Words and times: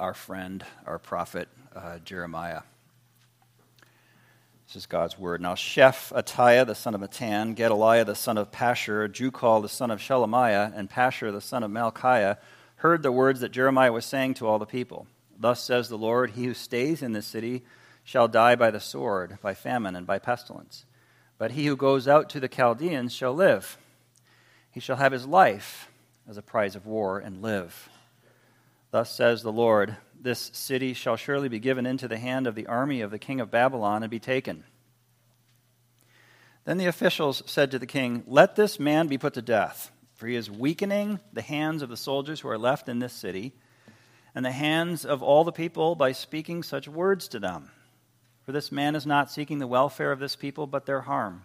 our 0.00 0.14
friend, 0.14 0.64
our 0.86 0.98
prophet 0.98 1.46
uh, 1.76 1.98
Jeremiah. 1.98 2.62
This 4.66 4.76
is 4.76 4.86
God's 4.86 5.18
word. 5.18 5.42
Now, 5.42 5.54
Shephatiah, 5.54 6.66
the 6.66 6.74
son 6.74 6.94
of 6.94 7.02
Mattan, 7.02 7.54
Gedaliah, 7.54 8.06
the 8.06 8.14
son 8.14 8.38
of 8.38 8.50
Pashur, 8.50 9.12
Jucal, 9.12 9.60
the 9.60 9.68
son 9.68 9.90
of 9.90 10.00
Shelemiah, 10.00 10.72
and 10.74 10.88
Pashur, 10.88 11.30
the 11.30 11.40
son 11.42 11.62
of 11.62 11.70
Malchiah, 11.70 12.38
heard 12.76 13.02
the 13.02 13.12
words 13.12 13.40
that 13.40 13.50
Jeremiah 13.52 13.92
was 13.92 14.06
saying 14.06 14.34
to 14.34 14.46
all 14.46 14.58
the 14.58 14.64
people. 14.64 15.06
Thus 15.38 15.62
says 15.62 15.90
the 15.90 15.98
Lord 15.98 16.30
He 16.30 16.46
who 16.46 16.54
stays 16.54 17.02
in 17.02 17.12
this 17.12 17.26
city 17.26 17.62
shall 18.02 18.26
die 18.26 18.56
by 18.56 18.70
the 18.70 18.80
sword, 18.80 19.36
by 19.42 19.52
famine, 19.52 19.94
and 19.94 20.06
by 20.06 20.18
pestilence. 20.18 20.86
But 21.36 21.52
he 21.52 21.66
who 21.66 21.76
goes 21.76 22.08
out 22.08 22.30
to 22.30 22.40
the 22.40 22.48
Chaldeans 22.48 23.12
shall 23.12 23.34
live. 23.34 23.76
He 24.70 24.80
shall 24.80 24.96
have 24.96 25.12
his 25.12 25.26
life 25.26 25.90
as 26.26 26.38
a 26.38 26.42
prize 26.42 26.74
of 26.74 26.86
war 26.86 27.18
and 27.18 27.42
live. 27.42 27.90
Thus 28.90 29.10
says 29.10 29.42
the 29.42 29.52
Lord 29.52 29.96
This 30.20 30.50
city 30.52 30.94
shall 30.94 31.16
surely 31.16 31.48
be 31.48 31.58
given 31.58 31.86
into 31.86 32.08
the 32.08 32.18
hand 32.18 32.46
of 32.46 32.54
the 32.54 32.66
army 32.66 33.00
of 33.00 33.10
the 33.10 33.18
king 33.18 33.40
of 33.40 33.50
Babylon 33.50 34.02
and 34.02 34.10
be 34.10 34.18
taken. 34.18 34.64
Then 36.64 36.78
the 36.78 36.86
officials 36.86 37.42
said 37.46 37.70
to 37.70 37.78
the 37.78 37.86
king, 37.86 38.22
Let 38.26 38.56
this 38.56 38.78
man 38.78 39.06
be 39.06 39.18
put 39.18 39.34
to 39.34 39.42
death, 39.42 39.90
for 40.14 40.26
he 40.26 40.36
is 40.36 40.50
weakening 40.50 41.20
the 41.32 41.42
hands 41.42 41.82
of 41.82 41.88
the 41.88 41.96
soldiers 41.96 42.40
who 42.40 42.48
are 42.48 42.58
left 42.58 42.88
in 42.88 42.98
this 42.98 43.12
city 43.12 43.54
and 44.34 44.44
the 44.44 44.52
hands 44.52 45.04
of 45.04 45.22
all 45.22 45.44
the 45.44 45.52
people 45.52 45.94
by 45.94 46.12
speaking 46.12 46.62
such 46.62 46.86
words 46.86 47.28
to 47.28 47.38
them. 47.38 47.70
For 48.42 48.52
this 48.52 48.70
man 48.70 48.94
is 48.94 49.06
not 49.06 49.30
seeking 49.30 49.58
the 49.58 49.66
welfare 49.66 50.12
of 50.12 50.18
this 50.18 50.36
people, 50.36 50.66
but 50.66 50.86
their 50.86 51.02
harm. 51.02 51.44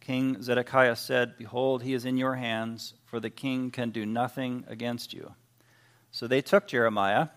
King 0.00 0.42
Zedekiah 0.42 0.96
said, 0.96 1.36
Behold, 1.36 1.82
he 1.82 1.92
is 1.92 2.04
in 2.04 2.16
your 2.16 2.36
hands, 2.36 2.94
for 3.04 3.18
the 3.18 3.30
king 3.30 3.70
can 3.70 3.90
do 3.90 4.06
nothing 4.06 4.64
against 4.68 5.12
you. 5.12 5.34
So 6.16 6.26
they 6.26 6.40
took 6.40 6.66
Jeremiah 6.66 7.28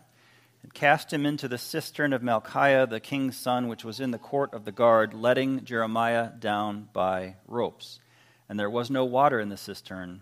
and 0.63 0.73
cast 0.73 1.11
him 1.11 1.25
into 1.25 1.49
the 1.49 1.57
cistern 1.57 2.13
of 2.13 2.21
Malchiah, 2.21 2.89
the 2.89 3.01
king's 3.01 3.35
son, 3.35 3.67
which 3.67 3.83
was 3.83 3.99
in 3.99 4.11
the 4.11 4.17
court 4.17 4.53
of 4.53 4.63
the 4.63 4.71
guard, 4.71 5.13
letting 5.13 5.65
Jeremiah 5.65 6.29
down 6.29 6.87
by 6.93 7.35
ropes. 7.45 7.99
And 8.47 8.57
there 8.57 8.69
was 8.69 8.89
no 8.89 9.03
water 9.03 9.37
in 9.41 9.49
the 9.49 9.57
cistern, 9.57 10.21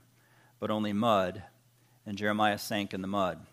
but 0.59 0.72
only 0.72 0.91
mud, 0.91 1.44
and 2.03 2.17
Jeremiah 2.17 2.58
sank 2.58 2.95
in 2.95 3.03
the 3.03 3.08
mud. 3.08 3.45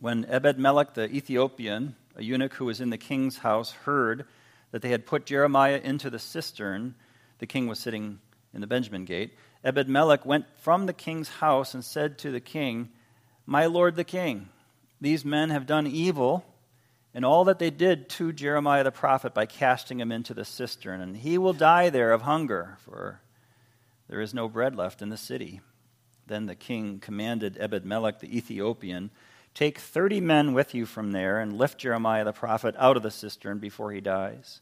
When 0.00 0.26
Ebed 0.28 0.58
Melech 0.58 0.94
the 0.94 1.08
Ethiopian, 1.08 1.94
a 2.16 2.24
eunuch 2.24 2.54
who 2.54 2.64
was 2.64 2.80
in 2.80 2.90
the 2.90 2.98
king's 2.98 3.38
house, 3.38 3.70
heard 3.70 4.26
that 4.72 4.82
they 4.82 4.90
had 4.90 5.06
put 5.06 5.24
Jeremiah 5.24 5.80
into 5.84 6.10
the 6.10 6.18
cistern, 6.18 6.96
the 7.38 7.46
king 7.46 7.68
was 7.68 7.78
sitting 7.78 8.18
in 8.52 8.60
the 8.60 8.66
Benjamin 8.66 9.04
gate. 9.04 9.34
Ebed 9.62 9.88
Melech 9.88 10.26
went 10.26 10.46
from 10.56 10.86
the 10.86 10.92
king's 10.92 11.28
house 11.28 11.74
and 11.74 11.84
said 11.84 12.18
to 12.18 12.32
the 12.32 12.40
king, 12.40 12.88
My 13.50 13.66
lord 13.66 13.96
the 13.96 14.04
king, 14.04 14.48
these 15.00 15.24
men 15.24 15.50
have 15.50 15.66
done 15.66 15.84
evil 15.84 16.44
in 17.12 17.24
all 17.24 17.42
that 17.46 17.58
they 17.58 17.70
did 17.70 18.08
to 18.10 18.32
Jeremiah 18.32 18.84
the 18.84 18.92
prophet 18.92 19.34
by 19.34 19.44
casting 19.44 19.98
him 19.98 20.12
into 20.12 20.32
the 20.32 20.44
cistern, 20.44 21.00
and 21.00 21.16
he 21.16 21.36
will 21.36 21.52
die 21.52 21.90
there 21.90 22.12
of 22.12 22.22
hunger, 22.22 22.76
for 22.78 23.22
there 24.08 24.20
is 24.20 24.32
no 24.32 24.48
bread 24.48 24.76
left 24.76 25.02
in 25.02 25.08
the 25.08 25.16
city. 25.16 25.62
Then 26.28 26.46
the 26.46 26.54
king 26.54 27.00
commanded 27.00 27.56
Ebed 27.58 27.84
Melech 27.84 28.20
the 28.20 28.36
Ethiopian 28.36 29.10
Take 29.52 29.80
30 29.80 30.20
men 30.20 30.54
with 30.54 30.72
you 30.72 30.86
from 30.86 31.10
there 31.10 31.40
and 31.40 31.58
lift 31.58 31.78
Jeremiah 31.78 32.24
the 32.24 32.32
prophet 32.32 32.76
out 32.78 32.96
of 32.96 33.02
the 33.02 33.10
cistern 33.10 33.58
before 33.58 33.90
he 33.90 34.00
dies. 34.00 34.60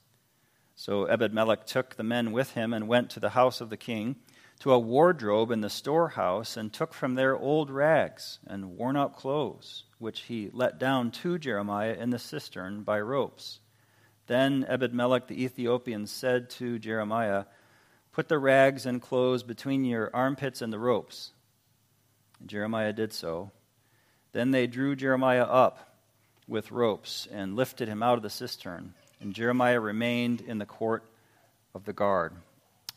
So 0.77 1.05
Ebed 1.05 1.35
Melech 1.35 1.67
took 1.67 1.97
the 1.97 2.03
men 2.03 2.33
with 2.33 2.53
him 2.53 2.73
and 2.73 2.89
went 2.89 3.11
to 3.11 3.21
the 3.21 3.31
house 3.31 3.61
of 3.61 3.69
the 3.69 3.77
king, 3.77 4.17
to 4.61 4.73
a 4.73 4.79
wardrobe 4.79 5.51
in 5.51 5.61
the 5.61 5.71
storehouse, 5.71 6.57
and 6.57 6.73
took 6.73 6.93
from 6.93 7.15
there 7.15 7.37
old 7.37 7.71
rags 7.71 8.39
and 8.47 8.77
worn 8.77 8.97
out 8.97 9.17
clothes, 9.17 9.85
which 9.99 10.23
he 10.23 10.51
let 10.53 10.79
down 10.79 11.11
to 11.11 11.39
Jeremiah 11.39 11.95
in 11.95 12.11
the 12.11 12.19
cistern 12.19 12.83
by 12.83 13.01
ropes. 13.01 13.61
Then 14.27 14.65
Ebedmelech 14.69 15.27
the 15.27 15.43
Ethiopian 15.43 16.07
said 16.07 16.51
to 16.51 16.79
Jeremiah, 16.79 17.45
Put 18.13 18.29
the 18.29 18.39
rags 18.39 18.85
and 18.85 19.01
clothes 19.01 19.43
between 19.43 19.85
your 19.85 20.11
armpits 20.13 20.61
and 20.61 20.73
the 20.73 20.79
ropes. 20.79 21.31
And 22.41 22.49
Jeremiah 22.49 22.93
did 22.93 23.13
so. 23.13 23.53
Then 24.33 24.51
they 24.51 24.67
drew 24.67 24.97
Jeremiah 24.97 25.45
up 25.45 25.97
with 26.49 26.73
ropes 26.73 27.29
and 27.31 27.57
lifted 27.57 27.89
him 27.89 28.03
out 28.03 28.17
of 28.17 28.23
the 28.23 28.31
cistern. 28.31 28.95
And 29.21 29.35
Jeremiah 29.35 29.81
remained 29.81 30.41
in 30.41 30.59
the 30.59 30.67
court 30.67 31.05
of 31.75 31.85
the 31.85 31.93
guard. 31.93 32.33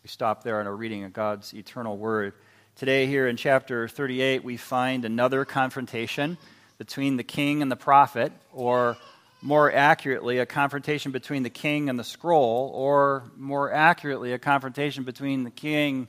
We 0.03 0.07
stop 0.07 0.43
there 0.43 0.59
in 0.59 0.65
our 0.65 0.75
reading 0.75 1.03
of 1.03 1.13
God's 1.13 1.53
eternal 1.53 1.95
word. 1.95 2.33
Today, 2.75 3.05
here 3.05 3.27
in 3.27 3.37
chapter 3.37 3.87
38, 3.87 4.43
we 4.43 4.57
find 4.57 5.05
another 5.05 5.45
confrontation 5.45 6.39
between 6.79 7.17
the 7.17 7.23
king 7.23 7.61
and 7.61 7.71
the 7.71 7.75
prophet, 7.75 8.33
or 8.51 8.97
more 9.43 9.71
accurately, 9.71 10.39
a 10.39 10.47
confrontation 10.47 11.11
between 11.11 11.43
the 11.43 11.51
king 11.51 11.87
and 11.87 11.99
the 11.99 12.03
scroll, 12.03 12.71
or 12.73 13.29
more 13.37 13.71
accurately, 13.71 14.33
a 14.33 14.39
confrontation 14.39 15.03
between 15.03 15.43
the 15.43 15.51
king 15.51 16.07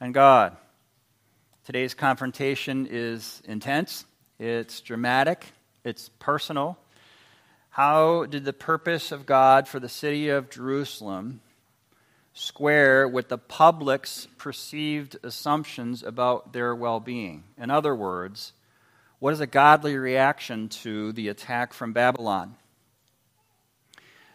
and 0.00 0.14
God. 0.14 0.56
Today's 1.64 1.94
confrontation 1.94 2.86
is 2.88 3.42
intense, 3.44 4.04
it's 4.38 4.80
dramatic, 4.82 5.46
it's 5.82 6.10
personal. 6.20 6.78
How 7.70 8.26
did 8.26 8.44
the 8.44 8.52
purpose 8.52 9.10
of 9.10 9.26
God 9.26 9.66
for 9.66 9.80
the 9.80 9.88
city 9.88 10.28
of 10.28 10.48
Jerusalem 10.48 11.40
square 12.36 13.08
with 13.08 13.30
the 13.30 13.38
public's 13.38 14.28
perceived 14.36 15.16
assumptions 15.22 16.02
about 16.02 16.52
their 16.52 16.74
well 16.74 17.00
being? 17.00 17.42
In 17.58 17.70
other 17.70 17.94
words, 17.94 18.52
what 19.18 19.32
is 19.32 19.40
a 19.40 19.46
godly 19.46 19.96
reaction 19.96 20.68
to 20.68 21.12
the 21.12 21.28
attack 21.28 21.72
from 21.72 21.94
Babylon? 21.94 22.54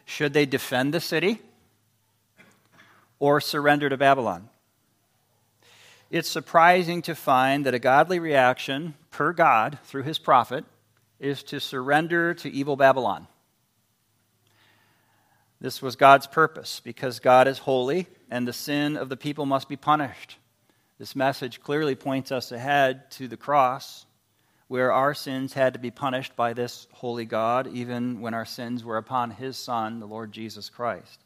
Should 0.04 0.34
they 0.34 0.48
defend 0.48 0.94
the 0.94 1.00
city 1.00 1.40
or 3.20 3.40
surrender 3.40 3.88
to 3.88 3.98
Babylon? 3.98 4.50
It's 6.10 6.28
surprising 6.28 7.04
to 7.04 7.14
find 7.14 7.66
that 7.66 7.76
a 7.76 7.80
godly 7.80 8.20
reaction 8.20 8.96
per 9.12 9.32
God 9.32 9.78
through 9.86 10.04
his 10.04 10.18
prophet 10.18 10.66
is 11.20 11.44
to 11.44 11.60
surrender 11.60 12.34
to 12.34 12.52
evil 12.52 12.76
Babylon. 12.76 13.28
This 15.62 15.80
was 15.80 15.96
God's 15.96 16.26
purpose 16.26 16.82
because 16.84 17.20
God 17.20 17.48
is 17.48 17.60
holy 17.60 18.08
and 18.32 18.48
the 18.48 18.54
sin 18.54 18.98
of 18.98 19.10
the 19.10 19.16
people 19.16 19.46
must 19.46 19.70
be 19.70 19.76
punished. 19.76 20.38
This 20.98 21.16
message 21.16 21.62
clearly 21.62 21.94
points 21.94 22.32
us 22.32 22.52
ahead 22.52 23.12
to 23.12 23.28
the 23.28 23.38
cross, 23.38 24.08
where 24.68 24.92
our 24.92 25.14
sins 25.14 25.54
had 25.54 25.74
to 25.74 25.80
be 25.80 25.92
punished 25.92 26.36
by 26.36 26.54
this 26.54 26.88
holy 26.94 27.26
God, 27.26 27.68
even 27.68 28.22
when 28.22 28.34
our 28.34 28.46
sins 28.46 28.84
were 28.84 28.98
upon 28.98 29.30
his 29.30 29.56
Son, 29.56 30.00
the 30.00 30.08
Lord 30.08 30.32
Jesus 30.32 30.68
Christ. 30.68 31.20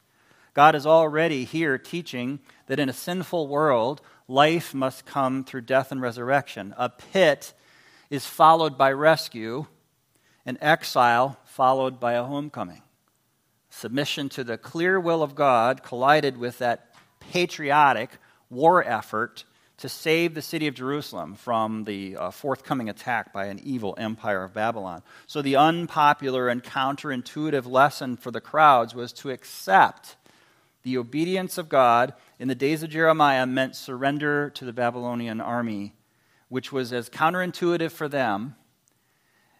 God 0.53 0.75
is 0.75 0.85
already 0.85 1.45
here 1.45 1.77
teaching 1.77 2.39
that 2.67 2.79
in 2.79 2.89
a 2.89 2.93
sinful 2.93 3.47
world, 3.47 4.01
life 4.27 4.73
must 4.73 5.05
come 5.05 5.45
through 5.45 5.61
death 5.61 5.93
and 5.93 6.01
resurrection. 6.01 6.73
A 6.77 6.89
pit 6.89 7.53
is 8.09 8.25
followed 8.25 8.77
by 8.77 8.91
rescue, 8.91 9.65
and 10.45 10.57
exile 10.59 11.37
followed 11.45 12.01
by 12.01 12.13
a 12.13 12.23
homecoming. 12.23 12.81
Submission 13.75 14.29
to 14.29 14.45
the 14.45 14.57
clear 14.57 14.97
will 14.97 15.21
of 15.21 15.35
God 15.35 15.83
collided 15.83 16.37
with 16.37 16.59
that 16.59 16.95
patriotic 17.19 18.09
war 18.49 18.81
effort 18.81 19.43
to 19.79 19.89
save 19.89 20.33
the 20.33 20.41
city 20.41 20.67
of 20.67 20.75
Jerusalem 20.75 21.35
from 21.35 21.83
the 21.83 22.15
uh, 22.15 22.31
forthcoming 22.31 22.87
attack 22.87 23.33
by 23.33 23.47
an 23.47 23.59
evil 23.61 23.93
empire 23.97 24.45
of 24.45 24.53
Babylon. 24.53 25.03
So, 25.27 25.41
the 25.41 25.57
unpopular 25.57 26.47
and 26.47 26.63
counterintuitive 26.63 27.69
lesson 27.69 28.15
for 28.15 28.31
the 28.31 28.39
crowds 28.39 28.95
was 28.95 29.11
to 29.11 29.31
accept 29.31 30.15
the 30.83 30.97
obedience 30.97 31.57
of 31.57 31.67
God 31.67 32.13
in 32.39 32.47
the 32.47 32.55
days 32.55 32.81
of 32.81 32.91
Jeremiah 32.91 33.45
meant 33.45 33.75
surrender 33.75 34.49
to 34.51 34.63
the 34.63 34.71
Babylonian 34.71 35.41
army, 35.41 35.91
which 36.47 36.71
was 36.71 36.93
as 36.93 37.09
counterintuitive 37.09 37.91
for 37.91 38.07
them 38.07 38.55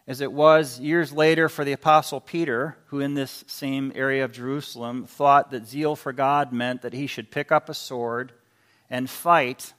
as 0.06 0.20
it 0.20 0.32
was 0.32 0.78
years 0.78 1.12
later 1.12 1.48
for 1.48 1.64
the 1.64 1.72
Apostle 1.72 2.20
Peter, 2.20 2.76
who 2.86 3.00
in 3.00 3.14
this 3.14 3.44
same 3.48 3.92
area 3.94 4.24
of 4.24 4.32
Jerusalem 4.32 5.04
thought 5.04 5.50
that 5.50 5.66
zeal 5.66 5.96
for 5.96 6.12
God 6.12 6.52
meant 6.52 6.82
that 6.82 6.92
he 6.92 7.06
should 7.06 7.30
pick 7.30 7.50
up 7.50 7.68
a 7.68 7.74
sword 7.74 8.32
and 8.88 9.10
fight 9.10 9.72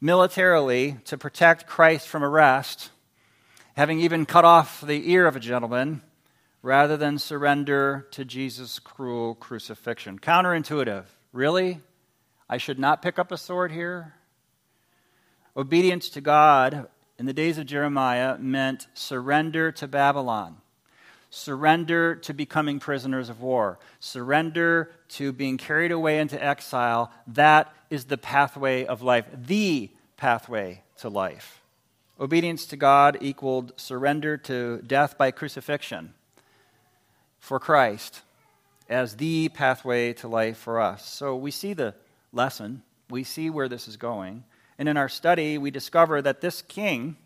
militarily 0.00 0.96
to 1.04 1.18
protect 1.18 1.66
Christ 1.66 2.08
from 2.08 2.24
arrest, 2.24 2.90
having 3.76 4.00
even 4.00 4.24
cut 4.24 4.44
off 4.44 4.80
the 4.80 5.10
ear 5.10 5.26
of 5.26 5.36
a 5.36 5.40
gentleman 5.40 6.00
rather 6.62 6.96
than 6.96 7.18
surrender 7.18 8.06
to 8.12 8.24
Jesus' 8.24 8.78
cruel 8.78 9.34
crucifixion. 9.34 10.18
Counterintuitive. 10.18 11.04
Really? 11.32 11.80
I 12.48 12.56
should 12.56 12.78
not 12.78 13.02
pick 13.02 13.18
up 13.18 13.30
a 13.30 13.36
sword 13.36 13.72
here? 13.72 14.14
Obedience 15.56 16.08
to 16.10 16.20
God 16.22 16.88
in 17.18 17.26
the 17.26 17.32
days 17.32 17.58
of 17.58 17.66
Jeremiah 17.66 18.36
meant 18.38 18.86
surrender 18.94 19.70
to 19.72 19.86
Babylon, 19.86 20.56
surrender 21.30 22.14
to 22.16 22.34
becoming 22.34 22.80
prisoners 22.80 23.28
of 23.28 23.40
war, 23.40 23.78
surrender 24.00 24.90
to 25.10 25.32
being 25.32 25.56
carried 25.56 25.92
away 25.92 26.18
into 26.18 26.42
exile. 26.42 27.12
That 27.26 27.72
is 27.90 28.06
the 28.06 28.18
pathway 28.18 28.84
of 28.84 29.02
life, 29.02 29.26
the 29.32 29.90
pathway 30.16 30.82
to 30.98 31.08
life. 31.08 31.60
Obedience 32.18 32.66
to 32.66 32.76
God 32.76 33.18
equaled 33.20 33.72
surrender 33.76 34.36
to 34.38 34.80
death 34.86 35.18
by 35.18 35.30
crucifixion 35.30 36.14
for 37.40 37.58
Christ 37.58 38.22
as 38.88 39.16
the 39.16 39.48
pathway 39.48 40.12
to 40.14 40.28
life 40.28 40.56
for 40.56 40.80
us. 40.80 41.06
So 41.06 41.36
we 41.36 41.50
see 41.50 41.72
the 41.72 41.94
lesson, 42.32 42.82
we 43.10 43.24
see 43.24 43.50
where 43.50 43.68
this 43.68 43.88
is 43.88 43.96
going. 43.96 44.44
And 44.78 44.88
in 44.88 44.96
our 44.96 45.08
study, 45.08 45.58
we 45.58 45.70
discover 45.70 46.20
that 46.22 46.40
this 46.40 46.62
king, 46.62 47.16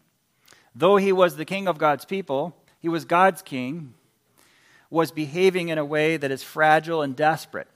though 0.75 0.97
he 0.97 1.12
was 1.12 1.37
the 1.37 1.45
king 1.45 1.67
of 1.67 1.79
God's 1.79 2.05
people, 2.05 2.56
he 2.81 2.89
was 2.89 3.05
God's 3.05 3.43
king, 3.43 3.95
was 4.91 5.11
behaving 5.11 5.69
in 5.69 5.79
a 5.79 5.85
way 5.85 6.17
that 6.17 6.31
is 6.31 6.43
fragile 6.43 7.03
and 7.03 7.17
desperate, 7.17 7.69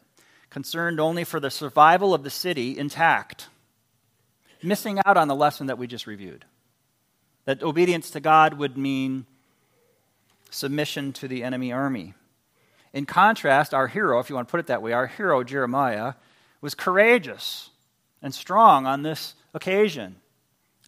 concerned 0.50 1.00
only 1.00 1.24
for 1.24 1.40
the 1.40 1.50
survival 1.50 2.14
of 2.14 2.22
the 2.22 2.30
city 2.30 2.78
intact, 2.78 3.48
missing 4.62 5.00
out 5.04 5.16
on 5.16 5.28
the 5.28 5.34
lesson 5.34 5.66
that 5.66 5.78
we 5.78 5.86
just 5.86 6.06
reviewed. 6.06 6.44
That 7.44 7.62
obedience 7.62 8.10
to 8.12 8.20
God 8.20 8.54
would 8.54 8.78
mean 8.78 9.26
submission 10.50 11.12
to 11.14 11.28
the 11.28 11.42
enemy 11.42 11.72
army. 11.72 12.14
In 12.92 13.06
contrast, 13.06 13.72
our 13.72 13.88
hero, 13.88 14.20
if 14.20 14.28
you 14.28 14.36
want 14.36 14.48
to 14.48 14.50
put 14.50 14.60
it 14.60 14.66
that 14.66 14.82
way, 14.82 14.92
our 14.92 15.06
hero, 15.06 15.42
Jeremiah, 15.42 16.14
was 16.60 16.74
courageous 16.74 17.70
and 18.20 18.34
strong 18.34 18.86
on 18.86 19.02
this 19.02 19.34
occasion. 19.54 20.16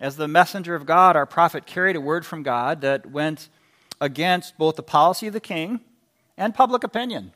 As 0.01 0.17
the 0.17 0.29
messenger 0.29 0.75
of 0.75 0.87
God, 0.87 1.17
our 1.17 1.27
prophet 1.27 1.67
carried 1.67 1.97
a 1.97 2.01
word 2.01 2.27
from 2.27 2.43
God 2.43 2.81
that 2.81 3.11
went 3.11 3.49
against 4.01 4.59
both 4.59 4.77
the 4.77 4.83
policy 4.83 5.27
of 5.27 5.33
the 5.33 5.41
king 5.41 5.81
and 6.37 6.55
public 6.55 6.83
opinion. 6.83 7.33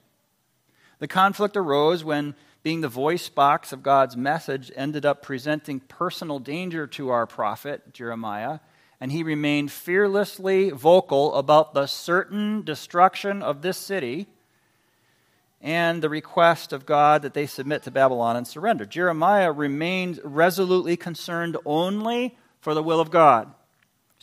The 0.99 1.09
conflict 1.09 1.57
arose 1.57 2.03
when, 2.03 2.35
being 2.65 2.81
the 2.81 2.89
voice 2.89 3.29
box 3.29 3.73
of 3.73 3.85
God's 3.85 4.17
message, 4.17 4.73
ended 4.75 5.07
up 5.07 5.23
presenting 5.23 5.81
personal 5.81 6.41
danger 6.41 6.87
to 6.89 7.11
our 7.11 7.27
prophet, 7.27 7.95
Jeremiah, 7.95 8.59
and 9.01 9.13
he 9.13 9.23
remained 9.23 9.71
fearlessly 9.71 10.71
vocal 10.71 11.35
about 11.35 11.73
the 11.73 11.87
certain 11.87 12.63
destruction 12.63 13.43
of 13.43 13.63
this 13.63 13.79
city 13.79 14.27
and 15.61 16.03
the 16.03 16.09
request 16.09 16.73
of 16.73 16.87
God 16.87 17.23
that 17.23 17.35
they 17.35 17.47
submit 17.47 17.83
to 17.83 17.91
Babylon 17.91 18.37
and 18.37 18.47
surrender. 18.47 18.85
Jeremiah 18.85 19.51
remained 19.51 20.21
resolutely 20.23 20.97
concerned 20.97 21.57
only 21.65 22.37
for 22.61 22.75
the 22.75 22.83
will 22.83 23.01
of 23.01 23.11
God. 23.11 23.53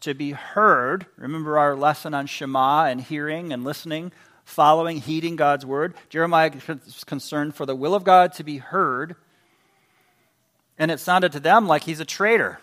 To 0.02 0.14
be 0.14 0.32
heard, 0.32 1.08
remember 1.18 1.58
our 1.58 1.76
lesson 1.76 2.14
on 2.14 2.28
Shema 2.28 2.86
and 2.86 3.02
hearing 3.02 3.52
and 3.52 3.64
listening, 3.64 4.12
following, 4.44 5.02
heeding 5.02 5.36
God's 5.36 5.66
word. 5.66 5.96
Jeremiah 6.10 6.52
was 6.68 7.04
concerned 7.04 7.56
for 7.56 7.66
the 7.66 7.76
will 7.76 7.96
of 7.96 8.04
God 8.04 8.34
to 8.34 8.44
be 8.44 8.58
heard, 8.58 9.16
and 10.78 10.92
it 10.92 11.00
sounded 11.00 11.32
to 11.32 11.40
them 11.40 11.68
like 11.68 11.84
he's 11.84 12.00
a 12.00 12.06
traitor. 12.06 12.60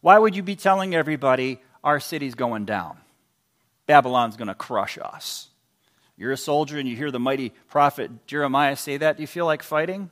Why 0.00 0.18
would 0.18 0.34
you 0.34 0.42
be 0.42 0.56
telling 0.56 0.94
everybody 0.94 1.60
our 1.84 2.00
city's 2.00 2.34
going 2.34 2.64
down? 2.64 2.98
Babylon's 3.86 4.36
going 4.36 4.48
to 4.48 4.54
crush 4.54 4.98
us. 5.02 5.47
You're 6.18 6.32
a 6.32 6.36
soldier 6.36 6.78
and 6.78 6.88
you 6.88 6.96
hear 6.96 7.12
the 7.12 7.20
mighty 7.20 7.50
prophet 7.68 8.26
Jeremiah 8.26 8.74
say 8.74 8.96
that. 8.96 9.16
Do 9.16 9.22
you 9.22 9.28
feel 9.28 9.46
like 9.46 9.62
fighting? 9.62 10.10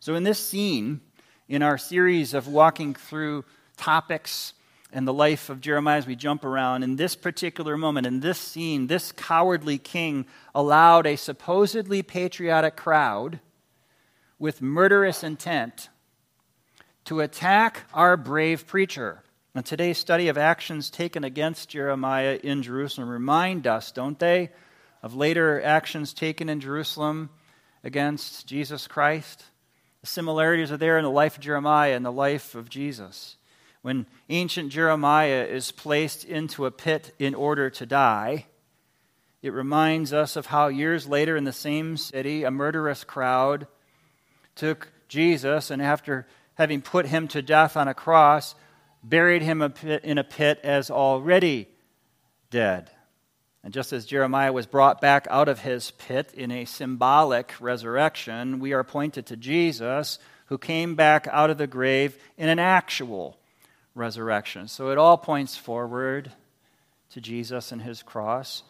So, 0.00 0.16
in 0.16 0.24
this 0.24 0.44
scene, 0.44 1.00
in 1.48 1.62
our 1.62 1.78
series 1.78 2.34
of 2.34 2.48
walking 2.48 2.94
through 2.94 3.44
topics 3.76 4.52
and 4.92 5.06
the 5.06 5.12
life 5.12 5.48
of 5.48 5.60
Jeremiah 5.60 5.98
as 5.98 6.08
we 6.08 6.16
jump 6.16 6.44
around, 6.44 6.82
in 6.82 6.96
this 6.96 7.14
particular 7.14 7.76
moment, 7.76 8.04
in 8.04 8.18
this 8.18 8.38
scene, 8.38 8.88
this 8.88 9.12
cowardly 9.12 9.78
king 9.78 10.26
allowed 10.56 11.06
a 11.06 11.14
supposedly 11.14 12.02
patriotic 12.02 12.76
crowd 12.76 13.38
with 14.40 14.60
murderous 14.60 15.22
intent 15.22 15.88
to 17.04 17.20
attack 17.20 17.84
our 17.94 18.16
brave 18.16 18.66
preacher. 18.66 19.22
And 19.54 19.64
today's 19.64 19.98
study 19.98 20.28
of 20.28 20.36
actions 20.36 20.90
taken 20.90 21.22
against 21.22 21.68
Jeremiah 21.68 22.40
in 22.42 22.62
Jerusalem 22.62 23.08
remind 23.08 23.68
us, 23.68 23.92
don't 23.92 24.18
they, 24.18 24.50
of 25.08 25.14
later 25.14 25.62
actions 25.62 26.12
taken 26.12 26.50
in 26.50 26.60
Jerusalem 26.60 27.30
against 27.82 28.46
Jesus 28.46 28.86
Christ. 28.86 29.42
The 30.02 30.06
similarities 30.06 30.70
are 30.70 30.76
there 30.76 30.98
in 30.98 31.04
the 31.04 31.10
life 31.10 31.36
of 31.36 31.42
Jeremiah 31.42 31.96
and 31.96 32.04
the 32.04 32.12
life 32.12 32.54
of 32.54 32.68
Jesus. 32.68 33.38
When 33.80 34.04
ancient 34.28 34.70
Jeremiah 34.70 35.46
is 35.48 35.72
placed 35.72 36.26
into 36.26 36.66
a 36.66 36.70
pit 36.70 37.14
in 37.18 37.34
order 37.34 37.70
to 37.70 37.86
die, 37.86 38.48
it 39.40 39.54
reminds 39.54 40.12
us 40.12 40.36
of 40.36 40.44
how 40.44 40.68
years 40.68 41.06
later 41.06 41.38
in 41.38 41.44
the 41.44 41.54
same 41.54 41.96
city, 41.96 42.44
a 42.44 42.50
murderous 42.50 43.02
crowd 43.02 43.66
took 44.56 44.92
Jesus 45.08 45.70
and 45.70 45.80
after 45.80 46.26
having 46.56 46.82
put 46.82 47.06
him 47.06 47.28
to 47.28 47.40
death 47.40 47.78
on 47.78 47.88
a 47.88 47.94
cross, 47.94 48.54
buried 49.02 49.40
him 49.40 49.62
in 50.02 50.18
a 50.18 50.24
pit 50.24 50.60
as 50.62 50.90
already 50.90 51.66
dead. 52.50 52.90
And 53.68 53.74
just 53.74 53.92
as 53.92 54.06
Jeremiah 54.06 54.50
was 54.50 54.64
brought 54.64 55.02
back 55.02 55.26
out 55.28 55.46
of 55.46 55.58
his 55.58 55.90
pit 55.90 56.32
in 56.32 56.50
a 56.50 56.64
symbolic 56.64 57.52
resurrection, 57.60 58.60
we 58.60 58.72
are 58.72 58.82
pointed 58.82 59.26
to 59.26 59.36
Jesus, 59.36 60.18
who 60.46 60.56
came 60.56 60.94
back 60.94 61.28
out 61.30 61.50
of 61.50 61.58
the 61.58 61.66
grave 61.66 62.16
in 62.38 62.48
an 62.48 62.58
actual 62.58 63.36
resurrection. 63.94 64.68
So 64.68 64.90
it 64.90 64.96
all 64.96 65.18
points 65.18 65.58
forward 65.58 66.32
to 67.10 67.20
Jesus 67.20 67.70
and 67.70 67.82
his 67.82 68.02
cross. 68.02 68.62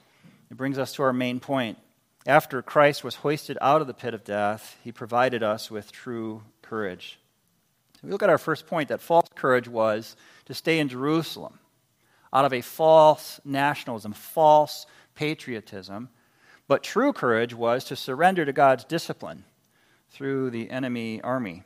It 0.50 0.56
brings 0.56 0.80
us 0.80 0.92
to 0.94 1.04
our 1.04 1.12
main 1.12 1.38
point. 1.38 1.78
After 2.26 2.60
Christ 2.60 3.04
was 3.04 3.14
hoisted 3.14 3.56
out 3.60 3.80
of 3.80 3.86
the 3.86 3.94
pit 3.94 4.14
of 4.14 4.24
death, 4.24 4.78
he 4.82 4.90
provided 4.90 5.44
us 5.44 5.70
with 5.70 5.92
true 5.92 6.42
courage. 6.60 7.20
We 8.02 8.10
look 8.10 8.24
at 8.24 8.30
our 8.30 8.36
first 8.36 8.66
point 8.66 8.88
that 8.88 9.00
false 9.00 9.28
courage 9.36 9.68
was 9.68 10.16
to 10.46 10.54
stay 10.54 10.80
in 10.80 10.88
Jerusalem 10.88 11.60
out 12.32 12.44
of 12.44 12.52
a 12.52 12.60
false 12.60 13.40
nationalism, 13.44 14.12
false 14.12 14.86
patriotism. 15.14 16.08
But 16.66 16.82
true 16.82 17.12
courage 17.12 17.54
was 17.54 17.84
to 17.84 17.96
surrender 17.96 18.44
to 18.44 18.52
God's 18.52 18.84
discipline 18.84 19.44
through 20.10 20.50
the 20.50 20.70
enemy 20.70 21.20
army. 21.22 21.62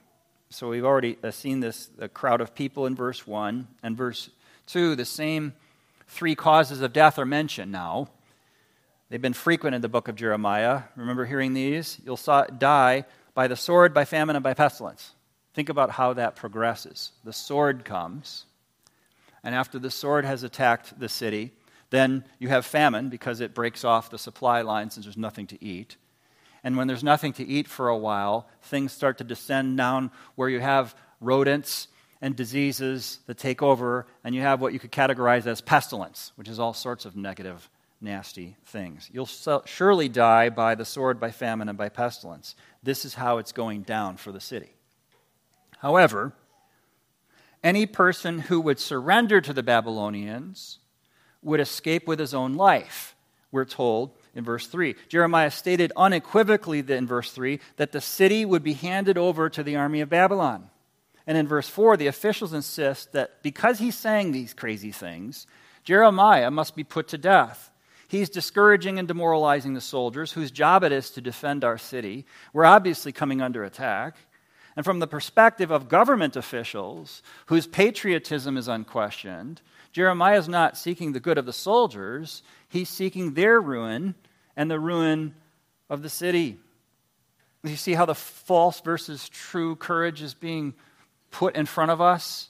So 0.50 0.68
we've 0.68 0.84
already 0.84 1.18
uh, 1.22 1.30
seen 1.30 1.60
this 1.60 1.86
the 1.86 2.08
crowd 2.08 2.40
of 2.40 2.54
people 2.54 2.86
in 2.86 2.94
verse 2.94 3.26
1 3.26 3.66
and 3.82 3.96
verse 3.96 4.30
2. 4.66 4.94
The 4.96 5.04
same 5.04 5.54
three 6.08 6.34
causes 6.34 6.82
of 6.82 6.92
death 6.92 7.18
are 7.18 7.26
mentioned 7.26 7.72
now. 7.72 8.08
They've 9.08 9.20
been 9.20 9.32
frequent 9.32 9.74
in 9.74 9.82
the 9.82 9.88
book 9.88 10.08
of 10.08 10.14
Jeremiah. 10.14 10.82
Remember 10.96 11.24
hearing 11.24 11.54
these? 11.54 11.98
You'll 12.04 12.20
die 12.58 13.04
by 13.34 13.48
the 13.48 13.56
sword, 13.56 13.92
by 13.92 14.04
famine, 14.04 14.36
and 14.36 14.42
by 14.42 14.54
pestilence. 14.54 15.12
Think 15.54 15.68
about 15.68 15.90
how 15.90 16.14
that 16.14 16.36
progresses. 16.36 17.12
The 17.24 17.32
sword 17.32 17.84
comes, 17.84 18.46
and 19.44 19.54
after 19.54 19.78
the 19.78 19.90
sword 19.90 20.24
has 20.24 20.42
attacked 20.42 20.98
the 20.98 21.08
city, 21.08 21.52
then 21.90 22.24
you 22.38 22.48
have 22.48 22.64
famine 22.64 23.08
because 23.08 23.40
it 23.40 23.54
breaks 23.54 23.84
off 23.84 24.10
the 24.10 24.18
supply 24.18 24.62
lines 24.62 24.96
and 24.96 25.04
there's 25.04 25.16
nothing 25.16 25.46
to 25.48 25.62
eat. 25.62 25.96
And 26.64 26.76
when 26.76 26.86
there's 26.86 27.04
nothing 27.04 27.32
to 27.34 27.46
eat 27.46 27.68
for 27.68 27.88
a 27.88 27.96
while, 27.96 28.48
things 28.62 28.92
start 28.92 29.18
to 29.18 29.24
descend 29.24 29.76
down 29.76 30.10
where 30.36 30.48
you 30.48 30.60
have 30.60 30.94
rodents 31.20 31.88
and 32.20 32.36
diseases 32.36 33.18
that 33.26 33.36
take 33.36 33.62
over, 33.62 34.06
and 34.22 34.32
you 34.32 34.40
have 34.42 34.60
what 34.60 34.72
you 34.72 34.78
could 34.78 34.92
categorize 34.92 35.44
as 35.44 35.60
pestilence, 35.60 36.30
which 36.36 36.48
is 36.48 36.60
all 36.60 36.72
sorts 36.72 37.04
of 37.04 37.16
negative, 37.16 37.68
nasty 38.00 38.56
things. 38.64 39.10
You'll 39.12 39.28
surely 39.64 40.08
die 40.08 40.48
by 40.48 40.76
the 40.76 40.84
sword, 40.84 41.18
by 41.18 41.32
famine, 41.32 41.68
and 41.68 41.76
by 41.76 41.88
pestilence. 41.88 42.54
This 42.80 43.04
is 43.04 43.14
how 43.14 43.38
it's 43.38 43.50
going 43.50 43.82
down 43.82 44.18
for 44.18 44.30
the 44.30 44.40
city. 44.40 44.70
However, 45.78 46.32
any 47.62 47.86
person 47.86 48.40
who 48.40 48.60
would 48.60 48.78
surrender 48.78 49.40
to 49.40 49.52
the 49.52 49.62
Babylonians 49.62 50.78
would 51.42 51.60
escape 51.60 52.06
with 52.06 52.18
his 52.18 52.34
own 52.34 52.54
life, 52.54 53.14
we're 53.50 53.64
told 53.64 54.16
in 54.34 54.44
verse 54.44 54.66
3. 54.66 54.94
Jeremiah 55.08 55.50
stated 55.50 55.92
unequivocally 55.96 56.80
in 56.80 57.06
verse 57.06 57.30
3 57.32 57.60
that 57.76 57.92
the 57.92 58.00
city 58.00 58.44
would 58.44 58.62
be 58.62 58.72
handed 58.72 59.18
over 59.18 59.50
to 59.50 59.62
the 59.62 59.76
army 59.76 60.00
of 60.00 60.08
Babylon. 60.08 60.70
And 61.26 61.38
in 61.38 61.46
verse 61.46 61.68
4, 61.68 61.96
the 61.96 62.06
officials 62.06 62.52
insist 62.52 63.12
that 63.12 63.42
because 63.42 63.78
he's 63.78 63.96
saying 63.96 64.32
these 64.32 64.54
crazy 64.54 64.90
things, 64.90 65.46
Jeremiah 65.84 66.50
must 66.50 66.74
be 66.74 66.84
put 66.84 67.08
to 67.08 67.18
death. 67.18 67.70
He's 68.08 68.28
discouraging 68.28 68.98
and 68.98 69.08
demoralizing 69.08 69.74
the 69.74 69.80
soldiers 69.80 70.32
whose 70.32 70.50
job 70.50 70.84
it 70.84 70.92
is 70.92 71.10
to 71.10 71.20
defend 71.20 71.64
our 71.64 71.78
city. 71.78 72.26
We're 72.52 72.64
obviously 72.64 73.12
coming 73.12 73.40
under 73.40 73.64
attack. 73.64 74.16
And 74.76 74.84
from 74.84 75.00
the 75.00 75.06
perspective 75.06 75.70
of 75.70 75.88
government 75.88 76.36
officials, 76.36 77.22
whose 77.46 77.66
patriotism 77.66 78.56
is 78.56 78.68
unquestioned, 78.68 79.60
Jeremiah 79.92 80.38
is 80.38 80.48
not 80.48 80.78
seeking 80.78 81.12
the 81.12 81.20
good 81.20 81.36
of 81.36 81.44
the 81.44 81.52
soldiers, 81.52 82.42
he's 82.68 82.88
seeking 82.88 83.34
their 83.34 83.60
ruin 83.60 84.14
and 84.56 84.70
the 84.70 84.80
ruin 84.80 85.34
of 85.90 86.02
the 86.02 86.08
city. 86.08 86.58
You 87.62 87.76
see 87.76 87.92
how 87.92 88.06
the 88.06 88.14
false 88.14 88.80
versus 88.80 89.28
true 89.28 89.76
courage 89.76 90.22
is 90.22 90.34
being 90.34 90.74
put 91.30 91.54
in 91.54 91.66
front 91.66 91.90
of 91.90 92.00
us? 92.00 92.48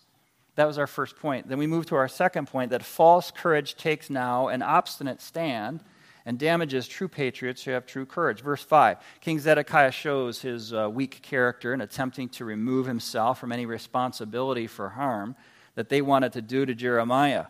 That 0.55 0.67
was 0.67 0.79
our 0.79 0.87
first 0.87 1.17
point. 1.17 1.49
Then 1.49 1.59
we 1.59 1.67
move 1.67 1.87
to 1.87 1.97
our 1.97 2.09
second 2.09 2.47
point 2.47 2.71
that 2.71 2.85
false 2.85 3.31
courage 3.31 3.75
takes 3.75 4.11
now 4.11 4.49
an 4.49 4.63
obstinate 4.63 5.21
stand 5.21 5.81
and 6.25 6.39
damages 6.39 6.87
true 6.87 7.09
patriots 7.09 7.65
who 7.65 7.73
have 7.73 7.87
true 7.87 8.07
courage. 8.07 8.41
Verse 8.41 8.63
5 8.63 8.99
King 9.21 9.41
Zedekiah 9.41 9.93
shows 9.93 10.43
his 10.43 10.73
uh, 10.73 10.89
weak 10.91 11.23
character 11.23 11.75
in 11.75 11.81
attempting 11.81 12.29
to 12.31 12.45
remove 12.45 12.87
himself 12.87 13.39
from 13.39 13.53
any 13.53 13.67
responsibility 13.67 14.67
for 14.67 14.91
harm. 14.91 15.37
that 15.75 15.89
they 15.89 16.03
wanted 16.03 16.33
to 16.35 16.43
do 16.43 16.67
to 16.67 16.75
Jeremiah. 16.75 17.47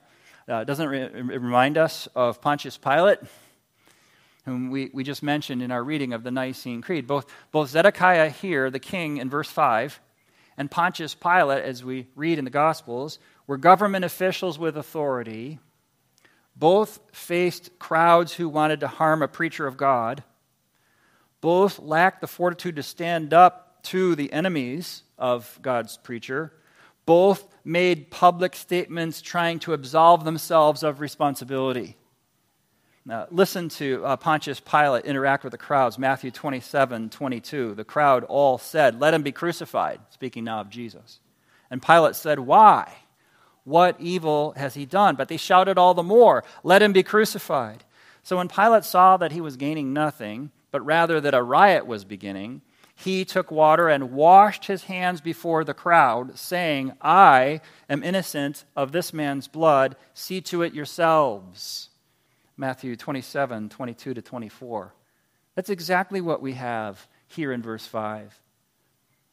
Uh, 0.49 0.65
doesn't 0.65 0.89
re- 0.89 1.09
remind 1.09 1.79
us 1.79 2.09
of 2.15 2.41
Pontius 2.41 2.77
Pilate, 2.77 3.19
whom 4.45 4.71
we, 4.71 4.91
we 4.93 5.05
just 5.05 5.23
mentioned 5.23 5.63
in 5.63 5.71
our 5.71 5.83
reading 5.85 6.13
of 6.13 6.25
the 6.25 6.31
Nicene 6.31 6.83
Creed. 6.83 7.07
Both, 7.07 7.27
both 7.53 7.71
Zedekiah 7.71 8.29
here, 8.29 8.71
the 8.71 8.81
king, 8.81 9.19
in 9.19 9.31
verse 9.31 9.49
5, 9.49 10.01
and 10.57 10.71
Pontius 10.71 11.15
Pilate, 11.15 11.65
as 11.65 11.85
we 11.85 12.09
read 12.15 12.39
in 12.39 12.45
the 12.45 12.51
Gospels, 12.51 13.19
were 13.47 13.57
government 13.57 14.05
officials 14.05 14.59
with 14.59 14.77
authority. 14.77 15.59
Both 16.57 17.01
faced 17.13 17.79
crowds 17.79 18.35
who 18.35 18.49
wanted 18.49 18.81
to 18.81 18.89
harm 18.89 19.23
a 19.23 19.29
preacher 19.29 19.67
of 19.67 19.77
God. 19.77 20.23
Both 21.41 21.79
lacked 21.79 22.21
the 22.21 22.27
fortitude 22.27 22.77
to 22.77 22.83
stand 22.83 23.35
up 23.35 23.83
to 23.85 24.15
the 24.15 24.33
enemies 24.33 25.03
of 25.19 25.59
God's 25.61 25.97
preacher. 25.97 26.53
Both 27.05 27.49
made 27.65 28.11
public 28.11 28.55
statements 28.55 29.21
trying 29.21 29.59
to 29.61 29.73
absolve 29.73 30.25
themselves 30.25 30.83
of 30.83 31.01
responsibility. 31.01 31.97
Now, 33.05 33.27
listen 33.33 33.69
to 33.71 34.05
uh, 34.05 34.17
Pontius 34.17 34.61
Pilate 34.61 35.05
interact 35.05 35.43
with 35.43 35.51
the 35.51 35.59
crowds. 35.59 35.99
Matthew 35.99 36.31
27 36.31 37.11
22. 37.11 37.75
The 37.75 37.85
crowd 37.85 38.23
all 38.25 38.59
said, 38.59 39.01
Let 39.01 39.15
him 39.15 39.23
be 39.23 39.33
crucified. 39.33 40.01
Speaking 40.11 40.45
now 40.45 40.61
of 40.61 40.71
Jesus. 40.71 41.19
And 41.71 41.83
Pilate 41.83 42.15
said, 42.15 42.39
Why? 42.39 42.93
What 43.65 44.01
evil 44.01 44.53
has 44.57 44.75
he 44.75 44.87
done? 44.87 45.15
But 45.15 45.29
they 45.29 45.37
shouted 45.37 45.79
all 45.79 45.95
the 45.95 46.03
more, 46.03 46.45
Let 46.65 46.83
him 46.83 46.93
be 46.93 47.03
crucified. 47.03 47.85
So 48.23 48.37
when 48.37 48.49
Pilate 48.49 48.85
saw 48.85 49.17
that 49.17 49.33
he 49.33 49.41
was 49.41 49.57
gaining 49.57 49.93
nothing, 49.93 50.51
but 50.71 50.85
rather 50.85 51.21
that 51.21 51.35
a 51.35 51.43
riot 51.43 51.87
was 51.87 52.05
beginning, 52.05 52.63
he 52.95 53.25
took 53.25 53.51
water 53.51 53.89
and 53.89 54.13
washed 54.13 54.67
his 54.67 54.85
hands 54.85 55.21
before 55.21 55.65
the 55.65 55.75
crowd, 55.75 56.39
saying, 56.39 56.93
I 57.01 57.61
am 57.89 58.05
innocent 58.05 58.65
of 58.77 58.93
this 58.93 59.13
man's 59.13 59.49
blood. 59.49 59.97
See 60.15 60.41
to 60.43 60.63
it 60.63 60.75
yourselves. 60.75 61.89
Matthew 62.57 62.95
27, 62.95 63.71
22 63.71 64.15
to 64.15 64.23
24. 64.23 64.95
That's 65.55 65.71
exactly 65.71 66.21
what 66.21 66.41
we 66.41 66.53
have 66.53 67.09
here 67.27 67.53
in 67.53 67.63
verse 67.63 67.87
5. 67.87 68.41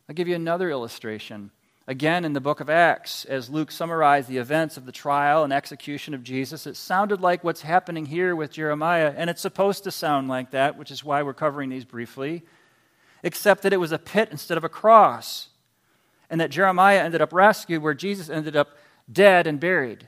I'll 0.07 0.15
give 0.15 0.27
you 0.27 0.35
another 0.35 0.71
illustration. 0.71 1.51
Again, 1.89 2.23
in 2.23 2.33
the 2.33 2.39
book 2.39 2.59
of 2.59 2.69
Acts, 2.69 3.25
as 3.25 3.49
Luke 3.49 3.71
summarized 3.71 4.29
the 4.29 4.37
events 4.37 4.77
of 4.77 4.85
the 4.85 4.91
trial 4.91 5.43
and 5.43 5.51
execution 5.51 6.13
of 6.13 6.21
Jesus, 6.21 6.67
it 6.67 6.75
sounded 6.75 7.19
like 7.19 7.43
what's 7.43 7.61
happening 7.61 8.05
here 8.05 8.35
with 8.35 8.51
Jeremiah, 8.51 9.11
and 9.17 9.27
it's 9.27 9.41
supposed 9.41 9.85
to 9.85 9.91
sound 9.91 10.27
like 10.27 10.51
that, 10.51 10.77
which 10.77 10.91
is 10.91 11.03
why 11.03 11.23
we're 11.23 11.33
covering 11.33 11.71
these 11.71 11.85
briefly, 11.85 12.43
except 13.23 13.63
that 13.63 13.73
it 13.73 13.77
was 13.77 13.91
a 13.91 13.97
pit 13.97 14.29
instead 14.29 14.55
of 14.55 14.63
a 14.63 14.69
cross, 14.69 15.49
and 16.29 16.39
that 16.39 16.51
Jeremiah 16.51 17.03
ended 17.03 17.21
up 17.21 17.33
rescued 17.33 17.81
where 17.81 17.95
Jesus 17.95 18.29
ended 18.29 18.55
up 18.55 18.77
dead 19.11 19.47
and 19.47 19.59
buried. 19.59 20.07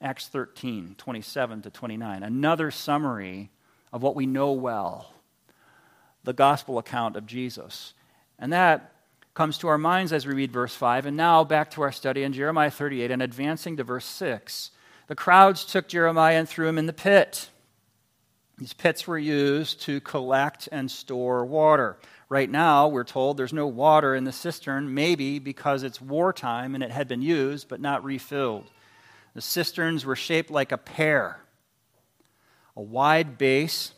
Acts 0.00 0.28
13, 0.28 0.94
27 0.98 1.62
to 1.62 1.70
29. 1.70 2.22
Another 2.22 2.70
summary 2.70 3.50
of 3.92 4.02
what 4.02 4.16
we 4.16 4.26
know 4.26 4.52
well 4.52 5.12
the 6.24 6.32
gospel 6.32 6.78
account 6.78 7.14
of 7.16 7.24
Jesus. 7.24 7.94
And 8.38 8.52
that 8.52 8.92
comes 9.32 9.58
to 9.58 9.68
our 9.68 9.78
minds 9.78 10.12
as 10.12 10.26
we 10.26 10.34
read 10.34 10.50
verse 10.50 10.74
5. 10.74 11.06
And 11.06 11.16
now 11.16 11.44
back 11.44 11.70
to 11.72 11.82
our 11.82 11.92
study 11.92 12.24
in 12.24 12.32
Jeremiah 12.32 12.70
38 12.70 13.12
and 13.12 13.22
advancing 13.22 13.76
to 13.76 13.84
verse 13.84 14.04
6. 14.04 14.72
The 15.06 15.14
crowds 15.14 15.64
took 15.64 15.86
Jeremiah 15.86 16.34
and 16.34 16.48
threw 16.48 16.66
him 16.66 16.78
in 16.78 16.86
the 16.86 16.92
pit. 16.92 17.48
These 18.58 18.72
pits 18.72 19.06
were 19.06 19.18
used 19.18 19.82
to 19.82 20.00
collect 20.00 20.68
and 20.72 20.90
store 20.90 21.44
water. 21.44 21.96
Right 22.28 22.50
now, 22.50 22.88
we're 22.88 23.04
told 23.04 23.36
there's 23.36 23.52
no 23.52 23.68
water 23.68 24.16
in 24.16 24.24
the 24.24 24.32
cistern, 24.32 24.94
maybe 24.94 25.38
because 25.38 25.84
it's 25.84 26.00
wartime 26.00 26.74
and 26.74 26.82
it 26.82 26.90
had 26.90 27.06
been 27.06 27.22
used 27.22 27.68
but 27.68 27.80
not 27.80 28.02
refilled. 28.02 28.64
The 29.36 29.42
cisterns 29.42 30.06
were 30.06 30.16
shaped 30.16 30.50
like 30.50 30.72
a 30.72 30.78
pear, 30.78 31.38
a 32.74 32.80
wide 32.80 33.36
base 33.36 33.92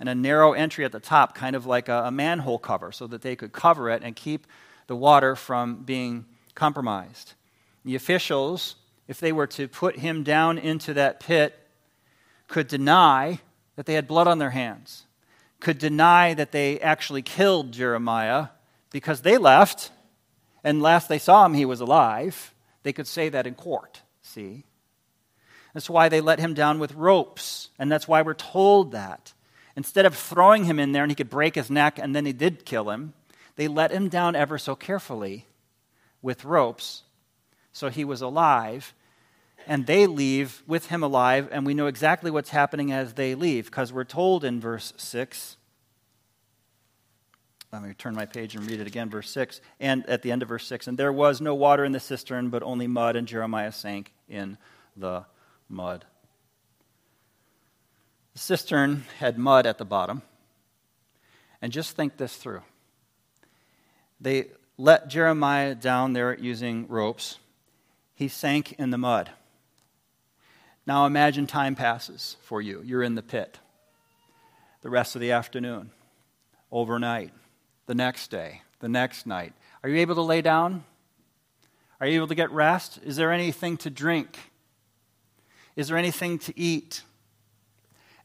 and 0.00 0.08
a 0.08 0.14
narrow 0.16 0.54
entry 0.54 0.84
at 0.84 0.90
the 0.90 0.98
top, 0.98 1.36
kind 1.36 1.54
of 1.54 1.66
like 1.66 1.88
a, 1.88 2.06
a 2.06 2.10
manhole 2.10 2.58
cover, 2.58 2.90
so 2.90 3.06
that 3.06 3.22
they 3.22 3.36
could 3.36 3.52
cover 3.52 3.90
it 3.90 4.02
and 4.02 4.16
keep 4.16 4.44
the 4.88 4.96
water 4.96 5.36
from 5.36 5.84
being 5.84 6.24
compromised. 6.56 7.34
The 7.84 7.94
officials, 7.94 8.74
if 9.06 9.20
they 9.20 9.30
were 9.30 9.46
to 9.46 9.68
put 9.68 10.00
him 10.00 10.24
down 10.24 10.58
into 10.58 10.94
that 10.94 11.20
pit, 11.20 11.56
could 12.48 12.66
deny 12.66 13.38
that 13.76 13.86
they 13.86 13.94
had 13.94 14.08
blood 14.08 14.26
on 14.26 14.40
their 14.40 14.50
hands, 14.50 15.04
could 15.60 15.78
deny 15.78 16.34
that 16.34 16.50
they 16.50 16.80
actually 16.80 17.22
killed 17.22 17.70
Jeremiah 17.70 18.48
because 18.90 19.20
they 19.20 19.38
left, 19.38 19.92
and 20.64 20.82
last 20.82 21.08
they 21.08 21.20
saw 21.20 21.46
him, 21.46 21.54
he 21.54 21.64
was 21.64 21.80
alive. 21.80 22.52
They 22.82 22.92
could 22.92 23.06
say 23.06 23.28
that 23.28 23.46
in 23.46 23.54
court, 23.54 24.02
see? 24.22 24.64
That's 25.74 25.90
why 25.90 26.08
they 26.08 26.20
let 26.20 26.38
him 26.38 26.54
down 26.54 26.78
with 26.78 26.94
ropes, 26.94 27.70
and 27.78 27.90
that's 27.90 28.06
why 28.06 28.22
we're 28.22 28.34
told 28.34 28.92
that. 28.92 29.32
Instead 29.74 30.04
of 30.04 30.14
throwing 30.14 30.64
him 30.64 30.78
in 30.78 30.92
there 30.92 31.02
and 31.02 31.10
he 31.10 31.16
could 31.16 31.30
break 31.30 31.54
his 31.54 31.70
neck 31.70 31.98
and 31.98 32.14
then 32.14 32.24
they 32.24 32.32
did 32.32 32.66
kill 32.66 32.90
him, 32.90 33.14
they 33.56 33.68
let 33.68 33.90
him 33.90 34.08
down 34.08 34.36
ever 34.36 34.58
so 34.58 34.74
carefully 34.74 35.46
with 36.20 36.44
ropes 36.44 37.04
so 37.72 37.88
he 37.88 38.04
was 38.04 38.20
alive. 38.20 38.94
And 39.66 39.86
they 39.86 40.06
leave 40.06 40.62
with 40.66 40.86
him 40.86 41.02
alive, 41.02 41.48
and 41.52 41.64
we 41.64 41.74
know 41.74 41.86
exactly 41.86 42.30
what's 42.30 42.50
happening 42.50 42.90
as 42.90 43.14
they 43.14 43.34
leave 43.34 43.66
because 43.66 43.92
we're 43.92 44.04
told 44.04 44.44
in 44.44 44.60
verse 44.60 44.92
6. 44.96 45.56
Let 47.72 47.82
me 47.82 47.94
turn 47.94 48.14
my 48.14 48.26
page 48.26 48.56
and 48.56 48.68
read 48.68 48.80
it 48.80 48.88
again, 48.88 49.08
verse 49.08 49.30
6. 49.30 49.60
And 49.78 50.04
at 50.06 50.22
the 50.22 50.32
end 50.32 50.42
of 50.42 50.48
verse 50.48 50.66
6, 50.66 50.88
and 50.88 50.98
there 50.98 51.12
was 51.12 51.40
no 51.40 51.54
water 51.54 51.84
in 51.84 51.92
the 51.92 52.00
cistern, 52.00 52.50
but 52.50 52.64
only 52.64 52.88
mud, 52.88 53.14
and 53.14 53.26
Jeremiah 53.26 53.72
sank 53.72 54.12
in 54.28 54.58
the 54.96 55.24
mud. 55.68 56.04
The 58.32 58.38
cistern 58.38 59.04
had 59.18 59.38
mud 59.38 59.66
at 59.66 59.78
the 59.78 59.84
bottom. 59.84 60.22
And 61.60 61.72
just 61.72 61.94
think 61.94 62.16
this 62.16 62.34
through. 62.34 62.62
They 64.20 64.48
let 64.76 65.08
Jeremiah 65.08 65.74
down 65.74 66.12
there 66.12 66.36
using 66.36 66.88
ropes. 66.88 67.38
He 68.14 68.28
sank 68.28 68.72
in 68.72 68.90
the 68.90 68.98
mud. 68.98 69.30
Now 70.86 71.06
imagine 71.06 71.46
time 71.46 71.76
passes 71.76 72.36
for 72.42 72.60
you. 72.60 72.82
You're 72.84 73.02
in 73.02 73.14
the 73.14 73.22
pit. 73.22 73.58
The 74.80 74.90
rest 74.90 75.14
of 75.14 75.20
the 75.20 75.30
afternoon, 75.30 75.92
overnight, 76.72 77.32
the 77.86 77.94
next 77.94 78.32
day, 78.32 78.62
the 78.80 78.88
next 78.88 79.26
night. 79.26 79.52
Are 79.84 79.88
you 79.88 79.98
able 79.98 80.16
to 80.16 80.22
lay 80.22 80.42
down? 80.42 80.82
Are 82.00 82.06
you 82.08 82.16
able 82.16 82.26
to 82.26 82.34
get 82.34 82.50
rest? 82.50 82.98
Is 83.04 83.14
there 83.14 83.30
anything 83.30 83.76
to 83.78 83.90
drink? 83.90 84.36
Is 85.76 85.88
there 85.88 85.96
anything 85.96 86.38
to 86.40 86.58
eat? 86.58 87.02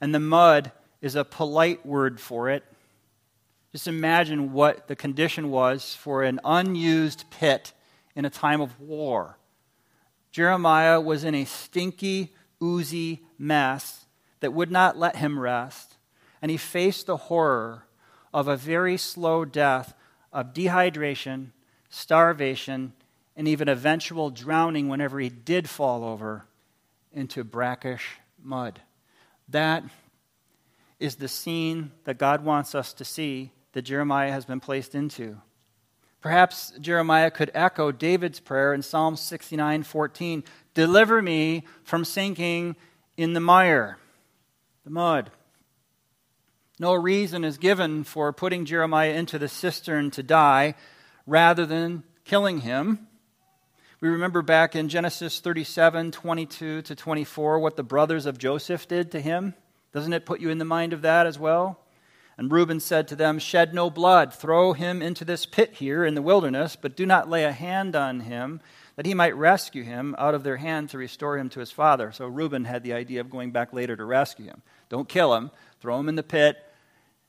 And 0.02 0.14
the 0.14 0.20
mud 0.20 0.72
is 1.02 1.16
a 1.16 1.24
polite 1.24 1.86
word 1.86 2.20
for 2.20 2.50
it. 2.50 2.64
Just 3.72 3.88
imagine 3.88 4.54
what 4.54 4.88
the 4.88 4.96
condition 4.96 5.50
was 5.50 5.94
for 5.96 6.24
an 6.24 6.40
unused 6.44 7.26
pit 7.30 7.74
in 8.16 8.26
a 8.26 8.30
time 8.30 8.62
of 8.62 8.80
war. 8.80 9.38
Jeremiah 10.32 11.00
was 11.00 11.24
in 11.24 11.36
a 11.36 11.46
stinky, 11.46 12.34
oozy 12.62 13.22
mess 13.38 14.06
that 14.40 14.54
would 14.54 14.72
not 14.72 14.98
let 14.98 15.18
him 15.18 15.40
rest, 15.40 15.98
and 16.42 16.52
he 16.52 16.58
faced 16.58 17.06
the 17.06 17.18
horror 17.18 17.84
of 18.34 18.48
a 18.48 18.58
very 18.58 18.98
slow 18.98 19.46
death 19.46 19.94
of 20.34 20.54
dehydration, 20.54 21.52
starvation, 21.90 22.94
and 23.36 23.48
even 23.48 23.70
eventual 23.70 24.30
drowning 24.30 24.90
whenever 24.90 25.20
he 25.20 25.30
did 25.30 25.70
fall 25.70 26.04
over 26.04 26.46
into 27.18 27.44
brackish 27.44 28.20
mud. 28.42 28.80
That 29.50 29.84
is 31.00 31.16
the 31.16 31.28
scene 31.28 31.92
that 32.04 32.18
God 32.18 32.46
wants 32.46 32.76
us 32.76 32.94
to 32.94 33.06
see 33.06 33.52
that 33.74 33.82
Jeremiah 33.82 34.32
has 34.32 34.46
been 34.46 34.60
placed 34.60 34.96
into. 34.96 35.38
Perhaps 36.22 36.74
Jeremiah 36.80 37.32
could 37.32 37.52
echo 37.54 37.92
David's 37.92 38.40
prayer 38.40 38.74
in 38.74 38.82
Psalm 38.82 39.16
69 39.16 39.84
14 39.84 40.44
Deliver 40.74 41.22
me 41.22 41.64
from 41.84 42.06
sinking 42.06 42.76
in 43.18 43.34
the 43.34 43.40
mire, 43.40 43.98
the 44.84 44.92
mud. 44.92 45.32
No 46.80 46.94
reason 46.94 47.44
is 47.44 47.58
given 47.58 48.04
for 48.04 48.32
putting 48.32 48.66
Jeremiah 48.66 49.14
into 49.14 49.40
the 49.40 49.48
cistern 49.48 50.12
to 50.12 50.22
die 50.22 50.76
rather 51.26 51.66
than 51.66 52.04
killing 52.24 52.62
him. 52.62 53.07
We 54.00 54.10
remember 54.10 54.44
back 54.44 54.76
in 54.76 54.90
Genesis 54.90 55.40
37 55.40 56.12
22 56.12 56.84
to 56.84 56.96
24 56.96 57.58
what 57.58 57.76
the 57.78 57.84
brothers 57.84 58.28
of 58.28 58.38
Joseph 58.38 58.88
did 58.88 59.12
to 59.12 59.20
him. 59.20 59.56
Doesn't 59.92 60.14
it 60.14 60.24
put 60.24 60.40
you 60.40 60.52
in 60.52 60.60
the 60.60 60.66
mind 60.66 60.94
of 60.94 61.02
that 61.02 61.26
as 61.26 61.40
well? 61.40 61.80
And 62.38 62.52
Reuben 62.52 62.80
said 62.80 63.08
to 63.08 63.16
them, 63.16 63.40
Shed 63.40 63.74
no 63.74 63.90
blood, 63.90 64.32
throw 64.32 64.74
him 64.74 65.02
into 65.02 65.26
this 65.26 65.48
pit 65.48 65.74
here 65.74 66.06
in 66.06 66.14
the 66.14 66.22
wilderness, 66.22 66.76
but 66.76 66.96
do 66.96 67.08
not 67.08 67.28
lay 67.28 67.44
a 67.44 67.52
hand 67.52 67.96
on 67.96 68.20
him, 68.20 68.62
that 68.98 69.08
he 69.08 69.16
might 69.16 69.36
rescue 69.36 69.82
him 69.82 70.14
out 70.20 70.36
of 70.36 70.44
their 70.44 70.58
hand 70.58 70.92
to 70.92 71.00
restore 71.00 71.40
him 71.40 71.50
to 71.50 71.60
his 71.60 71.72
father. 71.72 72.12
So 72.12 72.28
Reuben 72.28 72.66
had 72.66 72.84
the 72.84 72.94
idea 72.94 73.22
of 73.22 73.32
going 73.32 73.50
back 73.50 73.74
later 73.74 73.96
to 73.96 74.06
rescue 74.06 74.46
him. 74.46 74.62
Don't 74.90 75.10
kill 75.10 75.34
him, 75.34 75.50
throw 75.82 76.00
him 76.00 76.08
in 76.08 76.16
the 76.16 76.22
pit. 76.22 76.58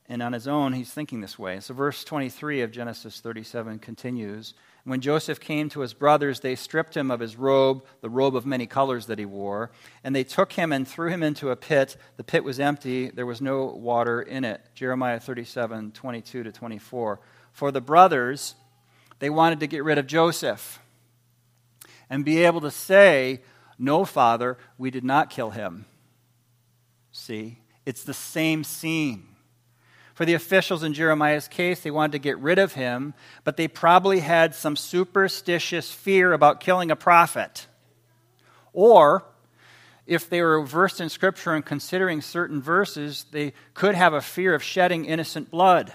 And 0.07 0.21
on 0.21 0.33
his 0.33 0.47
own, 0.47 0.73
he's 0.73 0.91
thinking 0.91 1.21
this 1.21 1.39
way. 1.39 1.59
So 1.61 1.73
verse 1.73 2.03
23 2.03 2.61
of 2.61 2.71
Genesis 2.71 3.19
37 3.21 3.79
continues. 3.79 4.53
When 4.85 5.01
Joseph 5.01 5.39
came 5.39 5.69
to 5.69 5.81
his 5.81 5.93
brothers, 5.93 6.39
they 6.39 6.55
stripped 6.55 6.95
him 6.95 7.11
of 7.11 7.19
his 7.19 7.35
robe, 7.35 7.85
the 8.01 8.09
robe 8.09 8.35
of 8.35 8.45
many 8.45 8.65
colors 8.65 9.05
that 9.07 9.19
he 9.19 9.25
wore, 9.25 9.71
and 10.03 10.15
they 10.15 10.23
took 10.23 10.53
him 10.53 10.71
and 10.71 10.87
threw 10.87 11.09
him 11.09 11.21
into 11.21 11.49
a 11.49 11.55
pit. 11.55 11.97
The 12.17 12.23
pit 12.23 12.43
was 12.43 12.59
empty, 12.59 13.09
there 13.09 13.25
was 13.25 13.41
no 13.41 13.65
water 13.65 14.21
in 14.21 14.43
it. 14.43 14.61
Jeremiah 14.73 15.19
37 15.19 15.91
22 15.91 16.43
to 16.43 16.51
24. 16.51 17.19
For 17.51 17.71
the 17.71 17.81
brothers, 17.81 18.55
they 19.19 19.29
wanted 19.29 19.59
to 19.59 19.67
get 19.67 19.83
rid 19.83 19.97
of 19.97 20.07
Joseph 20.07 20.79
and 22.09 22.25
be 22.25 22.43
able 22.45 22.61
to 22.61 22.71
say, 22.71 23.41
No, 23.77 24.05
Father, 24.05 24.57
we 24.77 24.91
did 24.91 25.03
not 25.03 25.29
kill 25.29 25.51
him. 25.51 25.85
See, 27.11 27.59
it's 27.85 28.03
the 28.03 28.13
same 28.13 28.63
scene. 28.63 29.28
For 30.19 30.25
the 30.25 30.33
officials 30.33 30.83
in 30.83 30.93
Jeremiah's 30.93 31.47
case, 31.47 31.79
they 31.79 31.91
wanted 31.91 32.11
to 32.11 32.19
get 32.19 32.37
rid 32.39 32.59
of 32.59 32.73
him, 32.73 33.13
but 33.45 33.55
they 33.55 33.69
probably 33.69 34.19
had 34.19 34.53
some 34.53 34.75
superstitious 34.75 35.93
fear 35.93 36.33
about 36.33 36.59
killing 36.59 36.91
a 36.91 36.97
prophet. 36.97 37.67
Or, 38.73 39.23
if 40.05 40.29
they 40.29 40.41
were 40.41 40.61
versed 40.65 40.99
in 40.99 41.07
Scripture 41.07 41.53
and 41.53 41.65
considering 41.65 42.21
certain 42.21 42.61
verses, 42.61 43.27
they 43.31 43.53
could 43.73 43.95
have 43.95 44.13
a 44.13 44.19
fear 44.19 44.53
of 44.53 44.61
shedding 44.61 45.05
innocent 45.05 45.49
blood. 45.51 45.93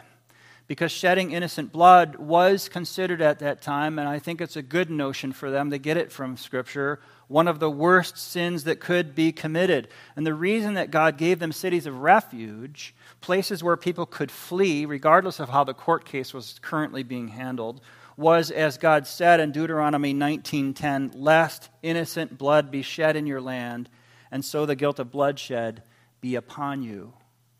Because 0.66 0.90
shedding 0.90 1.32
innocent 1.32 1.72
blood 1.72 2.16
was 2.16 2.70
considered 2.70 3.20
at 3.20 3.40
that 3.40 3.60
time, 3.60 3.98
and 3.98 4.08
I 4.08 4.18
think 4.18 4.40
it's 4.40 4.56
a 4.56 4.62
good 4.62 4.88
notion 4.88 5.32
for 5.32 5.50
them 5.50 5.70
to 5.70 5.76
get 5.76 5.98
it 5.98 6.10
from 6.10 6.38
Scripture, 6.38 7.00
one 7.28 7.48
of 7.48 7.60
the 7.60 7.70
worst 7.70 8.16
sins 8.16 8.64
that 8.64 8.80
could 8.80 9.14
be 9.14 9.30
committed. 9.30 9.88
And 10.16 10.26
the 10.26 10.32
reason 10.32 10.72
that 10.74 10.90
God 10.90 11.18
gave 11.18 11.38
them 11.38 11.52
cities 11.52 11.84
of 11.84 12.00
refuge 12.00 12.94
places 13.20 13.62
where 13.62 13.76
people 13.76 14.06
could 14.06 14.30
flee, 14.30 14.86
regardless 14.86 15.38
of 15.38 15.50
how 15.50 15.64
the 15.64 15.74
court 15.74 16.06
case 16.06 16.32
was 16.32 16.58
currently 16.62 17.02
being 17.02 17.28
handled, 17.28 17.82
was, 18.16 18.50
as 18.50 18.78
God 18.78 19.06
said 19.06 19.40
in 19.40 19.52
Deuteronomy 19.52 20.14
19:10, 20.14 21.10
"Lest 21.14 21.68
innocent 21.82 22.38
blood 22.38 22.70
be 22.70 22.80
shed 22.80 23.16
in 23.16 23.26
your 23.26 23.40
land, 23.40 23.90
and 24.30 24.42
so 24.42 24.64
the 24.64 24.76
guilt 24.76 24.98
of 24.98 25.10
bloodshed 25.10 25.82
be 26.22 26.36
upon 26.36 26.82
you." 26.82 27.12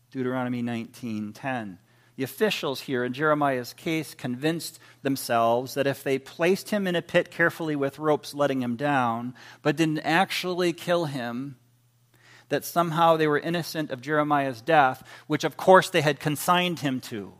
Deuteronomy 0.09 0.63
19:10. 0.63 1.77
The 2.15 2.23
officials 2.23 2.81
here 2.81 3.03
in 3.03 3.13
Jeremiah's 3.13 3.73
case 3.73 4.13
convinced 4.13 4.79
themselves 5.01 5.73
that 5.73 5.87
if 5.87 6.03
they 6.03 6.17
placed 6.17 6.69
him 6.69 6.87
in 6.87 6.95
a 6.95 7.01
pit 7.01 7.29
carefully 7.29 7.75
with 7.75 7.99
ropes 7.99 8.33
letting 8.33 8.61
him 8.61 8.77
down, 8.77 9.33
but 9.61 9.75
didn't 9.75 9.99
actually 9.99 10.71
kill 10.71 11.05
him, 11.05 11.57
that 12.49 12.63
somehow 12.63 13.17
they 13.17 13.27
were 13.27 13.39
innocent 13.39 13.91
of 13.91 14.01
Jeremiah's 14.01 14.61
death, 14.61 15.03
which 15.27 15.43
of 15.43 15.57
course 15.57 15.89
they 15.89 16.01
had 16.01 16.19
consigned 16.19 16.79
him 16.79 17.01
to. 17.01 17.33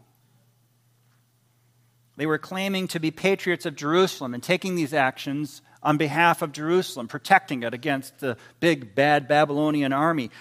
They 2.18 2.26
were 2.26 2.38
claiming 2.38 2.88
to 2.90 3.00
be 3.00 3.12
patriots 3.12 3.66
of 3.66 3.76
Jerusalem 3.76 4.34
and 4.34 4.42
taking 4.42 4.76
these 4.76 4.94
actions 4.94 5.62
on 5.84 5.98
behalf 5.98 6.42
of 6.42 6.52
Jerusalem, 6.52 7.08
protecting 7.08 7.64
it 7.64 7.74
against 7.74 8.20
the 8.20 8.38
big 8.60 8.96
bad 8.96 9.28
Babylonian 9.28 9.94
army, 9.94 10.32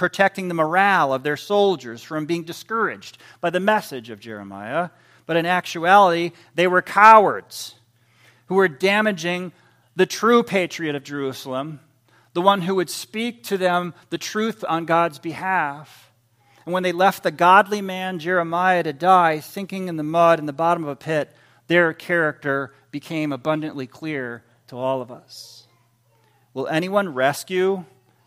protecting 0.00 0.48
the 0.48 0.54
morale 0.54 1.12
of 1.12 1.22
their 1.24 1.36
soldiers 1.36 2.02
from 2.02 2.24
being 2.24 2.42
discouraged 2.42 3.18
by 3.42 3.50
the 3.50 3.60
message 3.60 4.08
of 4.08 4.18
Jeremiah. 4.18 4.88
But 5.26 5.36
in 5.36 5.44
actuality, 5.44 6.32
they 6.54 6.66
were 6.66 6.80
cowards 6.80 7.74
who 8.46 8.54
were 8.54 8.66
damaging 8.66 9.52
the 9.94 10.06
true 10.06 10.42
patriot 10.42 10.96
of 10.96 11.04
Jerusalem 11.04 11.80
the 12.32 12.40
one 12.40 12.62
who 12.62 12.76
would 12.76 12.88
speak 12.88 13.42
to 13.42 13.58
them 13.58 13.92
the 14.08 14.16
truth 14.16 14.64
on 14.66 14.86
God's 14.86 15.18
behalf. 15.18 16.10
And 16.64 16.72
when 16.72 16.82
they 16.82 16.92
left 16.92 17.22
the 17.22 17.30
godly 17.30 17.82
man 17.82 18.20
Jeremiah 18.20 18.82
to 18.84 18.94
die, 18.94 19.40
sinking 19.40 19.88
in 19.88 19.96
the 19.96 20.02
mud 20.02 20.38
in 20.38 20.46
the 20.46 20.52
bottom 20.54 20.82
of 20.84 20.88
a 20.88 20.96
pit, 20.96 21.30
their 21.66 21.92
character 21.92 22.72
became 22.90 23.32
abundantly 23.32 23.86
clear 23.86 24.44
to 24.68 24.78
all 24.78 25.02
of 25.02 25.10
us. 25.10 25.66
Will 26.54 26.68
anyone 26.68 27.12
rescue 27.12 27.84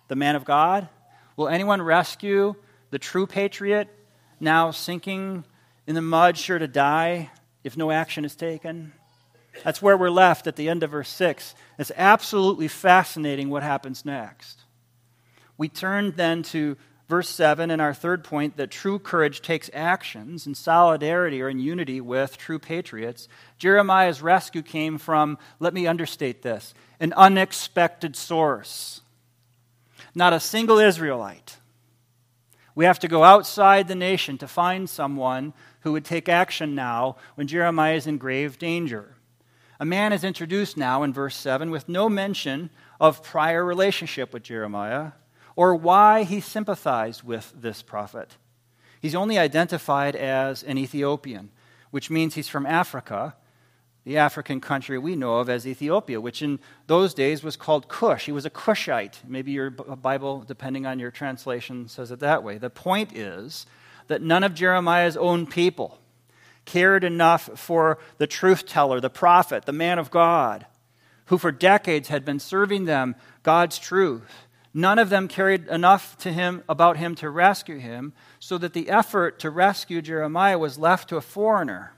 the 0.08 0.16
man 0.16 0.36
of 0.36 0.46
God? 0.46 0.88
Will 1.36 1.48
anyone 1.48 1.82
rescue 1.82 2.56
the 2.92 3.00
true 3.00 3.26
patriot 3.26 3.88
now 4.40 4.72
sinking 4.72 5.46
in 5.88 5.96
the 5.96 6.02
mud, 6.02 6.38
sure 6.38 6.60
to 6.60 6.68
die 6.68 7.32
if 7.64 7.76
no 7.76 7.92
action 7.92 8.26
is 8.26 8.36
taken? 8.36 8.94
That's 9.64 9.82
where 9.82 9.98
we're 9.98 10.10
left 10.10 10.48
at 10.48 10.56
the 10.56 10.70
end 10.70 10.84
of 10.84 10.92
verse 10.92 11.10
6. 11.10 11.56
It's 11.78 11.92
absolutely 11.96 12.68
fascinating 12.68 13.50
what 13.50 13.64
happens 13.64 14.06
next. 14.06 14.62
We 15.58 15.70
turn 15.70 16.14
then 16.16 16.44
to 16.44 16.78
verse 17.08 17.30
7 17.30 17.70
and 17.70 17.82
our 17.82 17.94
third 17.94 18.24
point 18.24 18.58
that 18.58 18.72
true 18.72 18.98
courage 18.98 19.42
takes 19.42 19.70
actions 19.72 20.48
in 20.48 20.56
solidarity 20.56 21.42
or 21.42 21.50
in 21.50 21.60
unity 21.60 22.02
with 22.02 22.38
true 22.38 22.58
patriots. 22.58 23.28
Jeremiah's 23.60 24.22
rescue 24.22 24.64
came 24.64 24.98
from, 24.98 25.38
let 25.60 25.74
me 25.74 25.86
understate 25.86 26.42
this, 26.42 26.74
an 27.00 27.14
unexpected 27.14 28.16
source. 28.16 29.03
Not 30.16 30.34
a 30.34 30.40
single 30.40 30.80
Israelite. 30.80 31.58
We 32.76 32.86
have 32.86 33.00
to 33.00 33.08
go 33.08 33.24
outside 33.24 33.88
the 33.88 33.96
nation 33.96 34.38
to 34.40 34.48
find 34.48 34.90
someone 34.90 35.54
who 35.82 35.92
would 35.92 36.06
take 36.06 36.28
action 36.28 36.76
now 36.76 37.18
when 37.36 37.48
Jeremiah 37.48 37.96
is 37.96 38.08
in 38.08 38.18
grave 38.18 38.58
danger. 38.58 39.16
A 39.80 39.86
man 39.86 40.14
is 40.14 40.24
introduced 40.24 40.78
now 40.78 41.04
in 41.04 41.14
verse 41.14 41.36
7 41.36 41.70
with 41.70 41.90
no 41.90 42.10
mention 42.10 42.70
of 43.00 43.24
prior 43.24 43.66
relationship 43.66 44.34
with 44.34 44.44
Jeremiah 44.44 45.12
or 45.56 45.76
why 45.76 46.24
he 46.24 46.40
sympathized 46.40 47.24
with 47.24 47.54
this 47.56 47.82
prophet. 47.82 48.38
He's 49.02 49.16
only 49.16 49.38
identified 49.38 50.16
as 50.16 50.64
an 50.64 50.78
Ethiopian, 50.78 51.52
which 51.92 52.10
means 52.10 52.36
he's 52.36 52.48
from 52.48 52.66
Africa, 52.66 53.36
the 54.06 54.18
African 54.18 54.60
country 54.60 54.98
we 54.98 55.16
know 55.16 55.38
of 55.38 55.50
as 55.50 55.66
Ethiopia, 55.66 56.20
which 56.20 56.42
in 56.42 56.60
those 56.88 57.14
days 57.14 57.44
was 57.44 57.56
called 57.56 57.88
Cush. 57.88 58.26
He 58.26 58.32
was 58.32 58.46
a 58.46 58.50
Cushite. 58.50 59.22
Maybe 59.26 59.52
your 59.52 59.74
uh, 59.88 59.96
Bible, 59.96 60.44
depending 60.46 60.86
on 60.86 61.00
your 61.00 61.12
translation, 61.12 61.88
says 61.88 62.12
it 62.12 62.20
that 62.20 62.44
way. 62.44 62.58
The 62.58 62.70
point 62.70 63.16
is 63.16 63.66
that 64.08 64.22
none 64.22 64.44
of 64.44 64.54
Jeremiah's 64.54 65.16
own 65.16 65.48
people 65.48 66.00
cared 66.66 67.04
enough 67.04 67.50
for 67.56 67.98
the 68.18 68.28
truth 68.28 68.66
teller, 68.66 69.00
the 69.00 69.10
prophet, 69.10 69.66
the 69.66 69.72
man 69.72 70.00
of 70.00 70.12
God, 70.12 70.66
who 71.26 71.38
for 71.38 71.52
decades 71.52 72.10
had 72.10 72.26
been 72.26 72.40
serving 72.40 72.86
them 72.86 73.16
God's 73.42 73.80
truth. 73.80 74.48
None 74.74 75.00
of 75.00 75.10
them 75.10 75.28
cared 75.28 75.68
enough 75.68 76.18
to 76.20 76.34
him 76.34 76.64
about 76.68 76.98
him 76.98 77.16
to 77.16 77.30
rescue 77.30 77.78
him, 77.78 78.14
so 78.40 78.58
that 78.58 78.74
the 78.74 78.90
effort 78.90 79.40
to 79.40 79.50
rescue 79.50 80.02
Jeremiah 80.02 80.58
was 80.58 80.78
left 80.78 81.10
to 81.10 81.18
a 81.18 81.22
foreigner. 81.22 81.94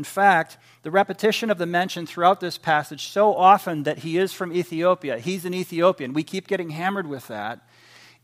In 0.00 0.04
fact, 0.04 0.56
the 0.82 0.90
repetition 0.90 1.50
of 1.50 1.58
the 1.58 1.66
mention 1.66 2.06
throughout 2.06 2.40
this 2.40 2.56
passage 2.56 3.08
so 3.08 3.36
often 3.36 3.82
that 3.82 3.98
he 3.98 4.16
is 4.16 4.32
from 4.32 4.50
Ethiopia, 4.50 5.18
he's 5.18 5.44
an 5.44 5.52
Ethiopian, 5.52 6.14
we 6.14 6.22
keep 6.22 6.48
getting 6.48 6.70
hammered 6.70 7.06
with 7.06 7.28
that, 7.28 7.68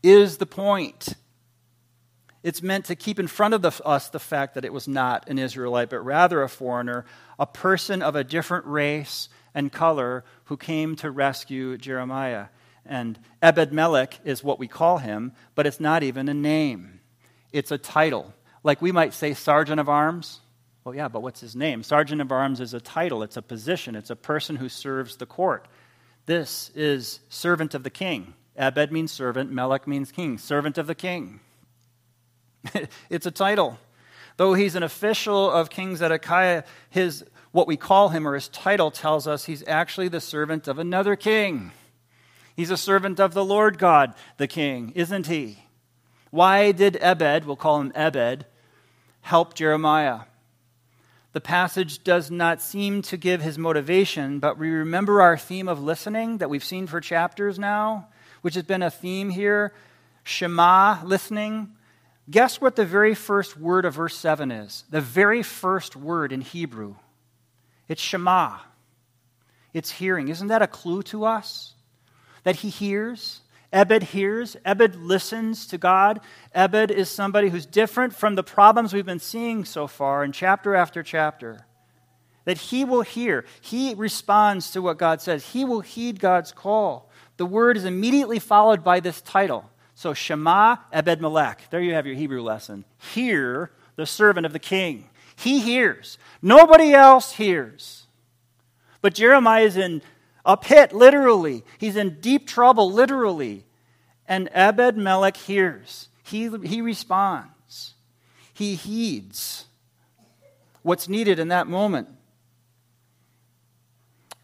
is 0.01 0.37
the 0.37 0.47
point. 0.47 1.09
It's 2.41 2.63
meant 2.63 2.85
to 2.85 2.95
keep 2.95 3.19
in 3.19 3.27
front 3.27 3.53
of 3.53 3.61
the, 3.61 3.79
us 3.85 4.09
the 4.09 4.17
fact 4.17 4.55
that 4.55 4.65
it 4.65 4.73
was 4.73 4.87
not 4.87 5.29
an 5.29 5.37
Israelite, 5.37 5.91
but 5.91 5.99
rather 5.99 6.41
a 6.41 6.49
foreigner, 6.49 7.05
a 7.37 7.45
person 7.45 8.01
of 8.01 8.15
a 8.15 8.23
different 8.23 8.65
race 8.65 9.29
and 9.53 9.71
color 9.71 10.23
who 10.45 10.57
came 10.57 10.95
to 10.95 11.11
rescue 11.11 11.77
Jeremiah. 11.77 12.47
And 12.87 13.19
Ebed 13.39 13.71
Melech 13.71 14.19
is 14.25 14.43
what 14.43 14.57
we 14.57 14.67
call 14.67 14.97
him, 14.97 15.31
but 15.53 15.67
it's 15.67 15.79
not 15.79 16.01
even 16.01 16.27
a 16.27 16.33
name, 16.33 17.01
it's 17.53 17.71
a 17.71 17.77
title. 17.77 18.33
Like 18.63 18.81
we 18.81 18.91
might 18.91 19.13
say, 19.13 19.35
Sergeant 19.35 19.79
of 19.79 19.87
Arms. 19.87 20.39
Well, 20.87 20.95
yeah, 20.95 21.09
but 21.09 21.21
what's 21.21 21.41
his 21.41 21.53
name? 21.53 21.83
Sergeant 21.83 22.21
of 22.21 22.31
Arms 22.31 22.61
is 22.61 22.73
a 22.73 22.79
title, 22.79 23.21
it's 23.21 23.35
a 23.35 23.41
position, 23.41 23.93
it's 23.93 24.09
a 24.09 24.15
person 24.15 24.55
who 24.55 24.69
serves 24.69 25.17
the 25.17 25.25
court. 25.25 25.67
This 26.27 26.71
is 26.75 27.19
servant 27.27 27.73
of 27.73 27.83
the 27.83 27.89
king. 27.89 28.35
Abed 28.55 28.89
means 28.89 29.11
servant, 29.11 29.51
Melech 29.51 29.85
means 29.85 30.13
king, 30.13 30.37
servant 30.37 30.77
of 30.77 30.87
the 30.87 30.95
king. 30.95 31.41
it's 33.09 33.25
a 33.25 33.31
title. 33.31 33.77
Though 34.37 34.53
he's 34.53 34.75
an 34.75 34.83
official 34.83 35.51
of 35.51 35.69
King 35.69 35.97
Zedekiah, 35.97 36.63
his 36.89 37.25
what 37.51 37.67
we 37.67 37.75
call 37.75 38.07
him 38.07 38.25
or 38.25 38.35
his 38.35 38.47
title 38.47 38.89
tells 38.89 39.27
us 39.27 39.43
he's 39.43 39.67
actually 39.67 40.07
the 40.07 40.21
servant 40.21 40.69
of 40.69 40.79
another 40.79 41.17
king. 41.17 41.73
He's 42.55 42.71
a 42.71 42.77
servant 42.77 43.19
of 43.19 43.33
the 43.33 43.43
Lord 43.43 43.77
God, 43.77 44.15
the 44.37 44.47
king, 44.47 44.93
isn't 44.95 45.27
he? 45.27 45.65
Why 46.31 46.71
did 46.71 46.97
Ebed, 47.01 47.43
we'll 47.43 47.57
call 47.57 47.81
him 47.81 47.91
Ebed, 47.93 48.45
help 49.19 49.53
Jeremiah? 49.53 50.21
The 51.37 51.41
passage 51.41 52.03
does 52.03 52.31
not 52.31 52.59
seem 52.63 53.03
to 53.03 53.15
give 53.15 53.43
his 53.43 53.59
motivation, 53.59 54.39
but 54.39 54.57
we 54.57 54.71
remember 54.71 55.21
our 55.21 55.37
theme 55.37 55.67
of 55.67 55.79
listening 55.79 56.39
that 56.39 56.49
we've 56.49 56.63
seen 56.63 56.87
for 56.87 56.99
chapters 56.99 57.59
now, 57.59 58.07
which 58.41 58.55
has 58.55 58.63
been 58.63 58.81
a 58.81 58.89
theme 58.89 59.29
here 59.29 59.71
Shema, 60.23 60.97
listening. 61.03 61.75
Guess 62.27 62.59
what 62.59 62.75
the 62.75 62.85
very 62.85 63.13
first 63.13 63.55
word 63.55 63.85
of 63.85 63.93
verse 63.93 64.17
7 64.17 64.49
is? 64.49 64.83
The 64.89 64.99
very 64.99 65.43
first 65.43 65.95
word 65.95 66.31
in 66.31 66.41
Hebrew. 66.41 66.95
It's 67.87 68.01
Shema. 68.01 68.57
It's 69.75 69.91
hearing. 69.91 70.29
Isn't 70.29 70.47
that 70.47 70.63
a 70.63 70.67
clue 70.67 71.03
to 71.03 71.25
us? 71.25 71.75
That 72.45 72.55
he 72.55 72.69
hears? 72.69 73.41
Ebed 73.73 74.03
hears. 74.03 74.55
Ebed 74.63 74.95
listens 74.95 75.67
to 75.67 75.77
God. 75.77 76.21
Ebed 76.53 76.91
is 76.91 77.09
somebody 77.09 77.49
who's 77.49 77.65
different 77.65 78.15
from 78.15 78.35
the 78.35 78.43
problems 78.43 78.93
we've 78.93 79.05
been 79.05 79.19
seeing 79.19 79.65
so 79.65 79.87
far 79.87 80.23
in 80.23 80.31
chapter 80.31 80.75
after 80.75 81.03
chapter. 81.03 81.65
That 82.45 82.57
he 82.57 82.85
will 82.85 83.01
hear. 83.01 83.43
He 83.59 83.93
responds 83.93 84.71
to 84.71 84.81
what 84.81 84.97
God 84.97 85.21
says. 85.21 85.51
He 85.51 85.65
will 85.65 85.81
heed 85.81 86.19
God's 86.19 86.51
call. 86.51 87.09
The 87.35 87.45
word 87.45 87.77
is 87.77 87.85
immediately 87.85 88.39
followed 88.39 88.83
by 88.83 88.99
this 88.99 89.21
title 89.21 89.69
so 89.97 90.13
Shema 90.13 90.75
Ebed 90.93 91.21
Melech. 91.21 91.71
There 91.71 91.81
you 91.81 91.95
have 91.95 92.05
your 92.05 92.13
Hebrew 92.13 92.43
lesson. 92.43 92.85
Hear 92.99 93.71
the 93.95 94.05
servant 94.05 94.45
of 94.45 94.53
the 94.53 94.59
king. 94.59 95.09
He 95.35 95.59
hears. 95.59 96.19
Nobody 96.39 96.93
else 96.93 97.31
hears. 97.31 98.05
But 99.01 99.15
Jeremiah 99.15 99.63
is 99.63 99.75
in 99.75 100.03
a 100.47 100.55
pit, 100.57 100.93
literally. 100.93 101.63
He's 101.77 101.97
in 101.97 102.21
deep 102.21 102.47
trouble, 102.47 102.91
literally. 102.91 103.65
And 104.27 104.49
Ebed 104.53 104.97
Melech 104.97 105.37
hears. 105.37 106.07
He, 106.23 106.49
he 106.63 106.81
responds. 106.81 107.93
He 108.53 108.75
heeds 108.75 109.65
what's 110.81 111.09
needed 111.09 111.37
in 111.37 111.49
that 111.49 111.67
moment. 111.67 112.07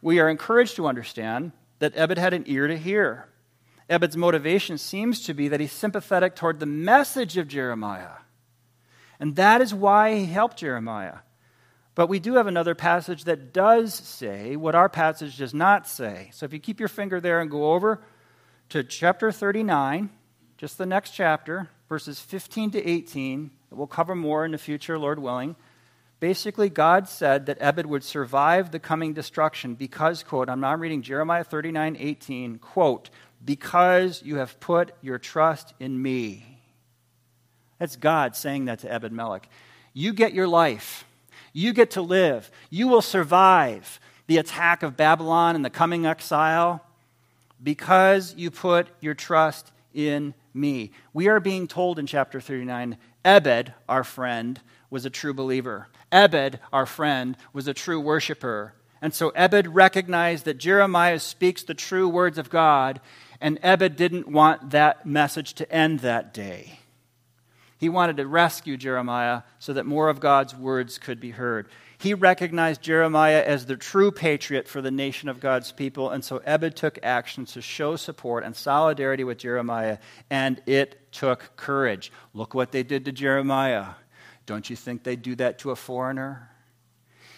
We 0.01 0.19
are 0.19 0.29
encouraged 0.29 0.75
to 0.75 0.87
understand 0.87 1.53
that 1.79 1.93
Ebed 1.95 2.17
had 2.17 2.33
an 2.33 2.43
ear 2.47 2.67
to 2.67 2.77
hear. 2.77 3.29
Ebed's 3.89 4.17
motivation 4.17 4.77
seems 4.77 5.21
to 5.21 5.33
be 5.33 5.47
that 5.47 5.61
he's 5.61 5.71
sympathetic 5.71 6.35
toward 6.35 6.59
the 6.59 6.65
message 6.65 7.37
of 7.37 7.47
Jeremiah. 7.47 8.17
And 9.19 9.37
that 9.37 9.61
is 9.61 9.73
why 9.73 10.15
he 10.15 10.25
helped 10.25 10.57
Jeremiah. 10.57 11.19
But 11.95 12.07
we 12.07 12.19
do 12.19 12.35
have 12.35 12.47
another 12.47 12.73
passage 12.73 13.25
that 13.25 13.53
does 13.53 13.93
say 13.93 14.55
what 14.55 14.73
our 14.73 14.89
passage 14.89 15.37
does 15.37 15.53
not 15.53 15.87
say. 15.87 16.29
So 16.33 16.45
if 16.45 16.53
you 16.53 16.59
keep 16.59 16.79
your 16.79 16.89
finger 16.89 17.19
there 17.21 17.39
and 17.39 17.51
go 17.51 17.73
over 17.73 18.01
to 18.69 18.83
chapter 18.83 19.31
39, 19.31 20.09
just 20.57 20.77
the 20.77 20.85
next 20.85 21.11
chapter, 21.11 21.69
verses 21.89 22.19
15 22.19 22.71
to 22.71 22.83
18, 22.83 23.51
we'll 23.69 23.85
cover 23.85 24.15
more 24.15 24.43
in 24.43 24.51
the 24.51 24.57
future, 24.57 24.97
Lord 24.97 25.19
willing. 25.19 25.55
Basically, 26.19 26.69
God 26.69 27.07
said 27.07 27.45
that 27.47 27.57
Ebed 27.59 27.85
would 27.85 28.03
survive 28.03 28.71
the 28.71 28.79
coming 28.79 29.13
destruction 29.13 29.75
because, 29.75 30.23
quote, 30.23 30.49
I'm 30.49 30.61
now 30.61 30.75
reading 30.75 31.01
Jeremiah 31.01 31.43
39, 31.43 31.97
18, 31.99 32.59
quote, 32.59 33.09
because 33.43 34.23
you 34.23 34.37
have 34.37 34.59
put 34.59 34.93
your 35.01 35.19
trust 35.19 35.73
in 35.79 36.01
me. 36.01 36.61
That's 37.77 37.97
God 37.97 38.35
saying 38.35 38.65
that 38.65 38.79
to 38.79 38.91
Ebed 38.91 39.11
Melech. 39.11 39.49
You 39.93 40.13
get 40.13 40.33
your 40.33 40.47
life. 40.47 41.05
You 41.53 41.71
get 41.71 41.91
to 41.91 42.01
live. 42.01 42.51
You 42.69 42.87
will 42.87 43.01
survive 43.01 43.99
the 44.27 44.37
attack 44.37 44.83
of 44.83 44.97
Babylon 44.97 45.55
and 45.55 45.63
the 45.63 45.69
coming 45.69 46.05
exile 46.05 46.83
because 47.61 48.33
you 48.35 48.51
put 48.51 48.87
your 48.99 49.13
trust 49.13 49.71
in 49.93 50.33
me. 50.53 50.91
We 51.13 51.27
are 51.27 51.39
being 51.39 51.67
told 51.67 51.99
in 51.99 52.07
chapter 52.07 52.41
39 52.41 52.97
Ebed, 53.23 53.73
our 53.87 54.03
friend, 54.03 54.59
was 54.89 55.05
a 55.05 55.09
true 55.09 55.33
believer. 55.33 55.87
Ebed, 56.11 56.59
our 56.71 56.85
friend, 56.85 57.37
was 57.53 57.67
a 57.67 57.73
true 57.73 57.99
worshiper. 57.99 58.73
And 59.01 59.13
so 59.13 59.29
Ebed 59.29 59.67
recognized 59.67 60.45
that 60.45 60.57
Jeremiah 60.57 61.19
speaks 61.19 61.63
the 61.63 61.73
true 61.73 62.07
words 62.07 62.37
of 62.37 62.49
God, 62.49 63.01
and 63.41 63.59
Ebed 63.61 63.95
didn't 63.95 64.27
want 64.27 64.71
that 64.71 65.05
message 65.05 65.53
to 65.55 65.71
end 65.71 65.99
that 65.99 66.33
day. 66.33 66.79
He 67.83 67.89
wanted 67.89 68.15
to 68.15 68.25
rescue 68.25 68.77
Jeremiah 68.77 69.41
so 69.59 69.73
that 69.73 69.85
more 69.85 70.07
of 70.07 70.21
God's 70.21 70.55
words 70.55 70.97
could 70.97 71.19
be 71.19 71.31
heard. 71.31 71.67
He 71.97 72.13
recognized 72.13 72.81
Jeremiah 72.81 73.43
as 73.45 73.65
the 73.65 73.75
true 73.75 74.09
patriot 74.09 74.69
for 74.69 74.81
the 74.81 74.89
nation 74.89 75.27
of 75.27 75.41
God's 75.41 75.73
people, 75.73 76.09
and 76.09 76.23
so 76.23 76.37
Ebed 76.45 76.77
took 76.77 76.97
action 77.03 77.45
to 77.47 77.61
show 77.61 77.97
support 77.97 78.45
and 78.45 78.55
solidarity 78.55 79.25
with 79.25 79.37
Jeremiah, 79.37 79.97
and 80.29 80.61
it 80.65 81.11
took 81.11 81.57
courage. 81.57 82.09
Look 82.33 82.53
what 82.53 82.71
they 82.71 82.83
did 82.83 83.03
to 83.03 83.11
Jeremiah. 83.11 83.95
Don't 84.45 84.69
you 84.69 84.77
think 84.77 85.03
they'd 85.03 85.21
do 85.21 85.35
that 85.35 85.59
to 85.59 85.71
a 85.71 85.75
foreigner? 85.75 86.51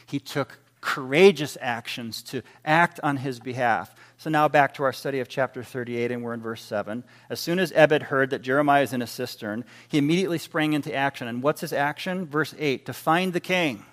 He 0.05 0.19
took 0.19 0.60
courageous 0.79 1.58
actions 1.60 2.21
to 2.21 2.43
act 2.63 2.99
on 3.01 3.17
his 3.17 3.39
behalf. 3.39 3.95
So 4.25 4.31
now 4.31 4.47
back 4.47 4.73
to 4.73 4.83
our 4.83 4.91
study 4.91 5.19
of 5.19 5.29
chapter 5.29 5.61
38, 5.61 6.11
and 6.11 6.23
we're 6.23 6.33
in 6.33 6.41
verse 6.41 6.63
7. 6.63 7.03
As 7.29 7.39
soon 7.39 7.59
as 7.59 7.71
Ebed 7.75 8.01
heard 8.01 8.31
that 8.31 8.41
Jeremiah 8.41 8.81
is 8.81 8.91
in 8.91 9.03
a 9.03 9.05
cistern, 9.05 9.63
he 9.88 9.99
immediately 9.99 10.39
sprang 10.39 10.73
into 10.73 10.91
action. 10.91 11.27
And 11.27 11.43
what's 11.43 11.61
his 11.61 11.71
action? 11.71 12.25
Verse 12.25 12.55
8 12.57 12.88
to 12.88 12.93
find 12.93 13.33
the 13.33 13.39
king 13.39 13.85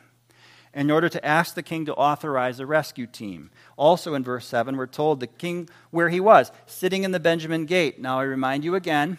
in 0.73 0.91
order 0.91 1.11
to 1.11 1.23
ask 1.23 1.55
the 1.55 1.63
king 1.63 1.85
to 1.85 1.95
authorize 1.97 2.61
a 2.61 2.65
rescue 2.65 3.07
team. 3.07 3.51
Also 3.77 4.15
in 4.15 4.25
verse 4.25 4.47
7, 4.47 4.75
we're 4.79 4.87
told 4.87 5.21
the 5.21 5.27
king 5.27 5.69
where 5.91 6.09
he 6.09 6.19
was, 6.19 6.51
sitting 6.65 7.05
in 7.05 7.13
the 7.13 7.21
Benjamin 7.21 7.67
gate. 7.67 8.01
Now 8.01 8.19
I 8.19 8.23
remind 8.23 8.65
you 8.65 8.75
again, 8.75 9.19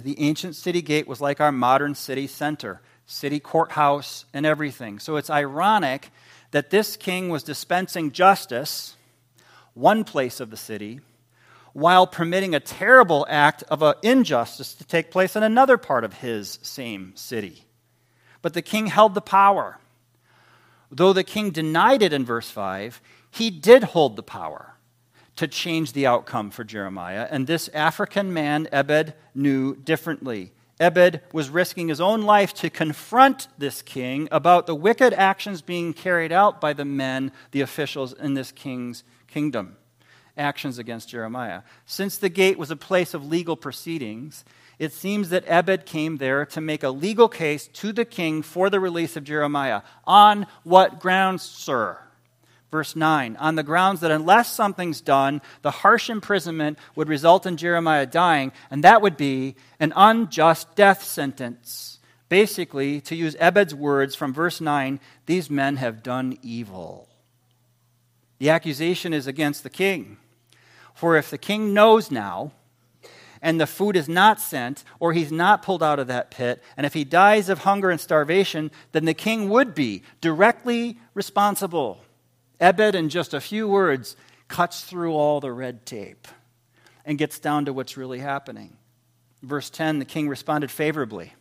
the 0.00 0.18
ancient 0.18 0.56
city 0.56 0.82
gate 0.82 1.06
was 1.06 1.20
like 1.20 1.40
our 1.40 1.52
modern 1.52 1.94
city 1.94 2.26
center, 2.26 2.80
city 3.06 3.38
courthouse, 3.38 4.24
and 4.34 4.44
everything. 4.44 4.98
So 4.98 5.14
it's 5.14 5.30
ironic 5.30 6.10
that 6.50 6.70
this 6.70 6.96
king 6.96 7.28
was 7.28 7.44
dispensing 7.44 8.10
justice 8.10 8.96
one 9.74 10.04
place 10.04 10.40
of 10.40 10.50
the 10.50 10.56
city, 10.56 11.00
while 11.72 12.06
permitting 12.06 12.54
a 12.54 12.60
terrible 12.60 13.26
act 13.28 13.64
of 13.64 13.82
uh, 13.82 13.94
injustice 14.02 14.74
to 14.74 14.84
take 14.84 15.10
place 15.10 15.36
in 15.36 15.42
another 15.42 15.76
part 15.76 16.04
of 16.04 16.14
his 16.14 16.58
same 16.62 17.12
city. 17.16 17.64
But 18.42 18.54
the 18.54 18.62
king 18.62 18.86
held 18.86 19.14
the 19.14 19.20
power. 19.20 19.78
Though 20.90 21.12
the 21.12 21.24
king 21.24 21.50
denied 21.50 22.02
it 22.02 22.12
in 22.12 22.24
verse 22.24 22.48
5, 22.48 23.02
he 23.30 23.50
did 23.50 23.82
hold 23.82 24.14
the 24.14 24.22
power 24.22 24.74
to 25.36 25.48
change 25.48 25.92
the 25.92 26.06
outcome 26.06 26.50
for 26.50 26.62
Jeremiah. 26.62 27.26
And 27.28 27.46
this 27.46 27.68
African 27.74 28.32
man, 28.32 28.68
Ebed, 28.70 29.14
knew 29.34 29.74
differently. 29.74 30.52
Ebed 30.78 31.20
was 31.32 31.50
risking 31.50 31.88
his 31.88 32.00
own 32.00 32.22
life 32.22 32.52
to 32.54 32.70
confront 32.70 33.48
this 33.58 33.82
king 33.82 34.28
about 34.30 34.66
the 34.66 34.74
wicked 34.74 35.12
actions 35.12 35.62
being 35.62 35.92
carried 35.92 36.32
out 36.32 36.60
by 36.60 36.72
the 36.72 36.84
men, 36.84 37.32
the 37.52 37.60
officials 37.60 38.12
in 38.12 38.34
this 38.34 38.52
king's 38.52 39.02
kingdom 39.34 39.76
actions 40.36 40.78
against 40.78 41.08
Jeremiah. 41.08 41.62
Since 41.86 42.18
the 42.18 42.28
gate 42.28 42.56
was 42.56 42.70
a 42.70 42.76
place 42.76 43.14
of 43.14 43.26
legal 43.26 43.56
proceedings, 43.56 44.44
it 44.78 44.92
seems 44.92 45.30
that 45.30 45.44
Ebed 45.48 45.86
came 45.86 46.18
there 46.18 46.46
to 46.46 46.60
make 46.60 46.84
a 46.84 46.90
legal 46.90 47.28
case 47.28 47.66
to 47.74 47.92
the 47.92 48.04
king 48.04 48.42
for 48.42 48.70
the 48.70 48.78
release 48.78 49.16
of 49.16 49.24
Jeremiah. 49.24 49.82
On 50.04 50.46
what 50.62 51.00
grounds, 51.00 51.42
sir? 51.42 51.98
Verse 52.70 52.94
9 52.94 53.36
On 53.36 53.56
the 53.56 53.62
grounds 53.64 54.00
that 54.00 54.12
unless 54.12 54.52
something's 54.52 55.00
done, 55.00 55.42
the 55.62 55.70
harsh 55.82 56.08
imprisonment 56.08 56.78
would 56.94 57.08
result 57.08 57.44
in 57.44 57.56
Jeremiah 57.56 58.06
dying, 58.06 58.52
and 58.70 58.84
that 58.84 59.02
would 59.02 59.16
be 59.16 59.56
an 59.80 59.92
unjust 59.96 60.76
death 60.76 61.02
sentence. 61.02 61.98
Basically, 62.28 63.00
to 63.02 63.16
use 63.16 63.36
Ebed's 63.40 63.74
words 63.74 64.14
from 64.14 64.32
verse 64.32 64.60
9, 64.60 64.98
these 65.26 65.50
men 65.50 65.76
have 65.76 66.04
done 66.04 66.38
evil. 66.42 67.08
The 68.44 68.50
accusation 68.50 69.14
is 69.14 69.26
against 69.26 69.62
the 69.62 69.70
king. 69.70 70.18
For 70.92 71.16
if 71.16 71.30
the 71.30 71.38
king 71.38 71.72
knows 71.72 72.10
now, 72.10 72.52
and 73.40 73.58
the 73.58 73.66
food 73.66 73.96
is 73.96 74.06
not 74.06 74.38
sent, 74.38 74.84
or 75.00 75.14
he's 75.14 75.32
not 75.32 75.62
pulled 75.62 75.82
out 75.82 75.98
of 75.98 76.08
that 76.08 76.30
pit, 76.30 76.62
and 76.76 76.84
if 76.84 76.92
he 76.92 77.04
dies 77.04 77.48
of 77.48 77.60
hunger 77.60 77.88
and 77.88 77.98
starvation, 77.98 78.70
then 78.92 79.06
the 79.06 79.14
king 79.14 79.48
would 79.48 79.74
be 79.74 80.02
directly 80.20 80.98
responsible. 81.14 82.04
Ebed, 82.60 82.94
in 82.94 83.08
just 83.08 83.32
a 83.32 83.40
few 83.40 83.66
words, 83.66 84.14
cuts 84.46 84.84
through 84.84 85.14
all 85.14 85.40
the 85.40 85.50
red 85.50 85.86
tape 85.86 86.28
and 87.06 87.16
gets 87.16 87.38
down 87.38 87.64
to 87.64 87.72
what's 87.72 87.96
really 87.96 88.18
happening. 88.18 88.76
Verse 89.42 89.70
10 89.70 90.00
the 90.00 90.04
king 90.04 90.28
responded 90.28 90.70
favorably. 90.70 91.32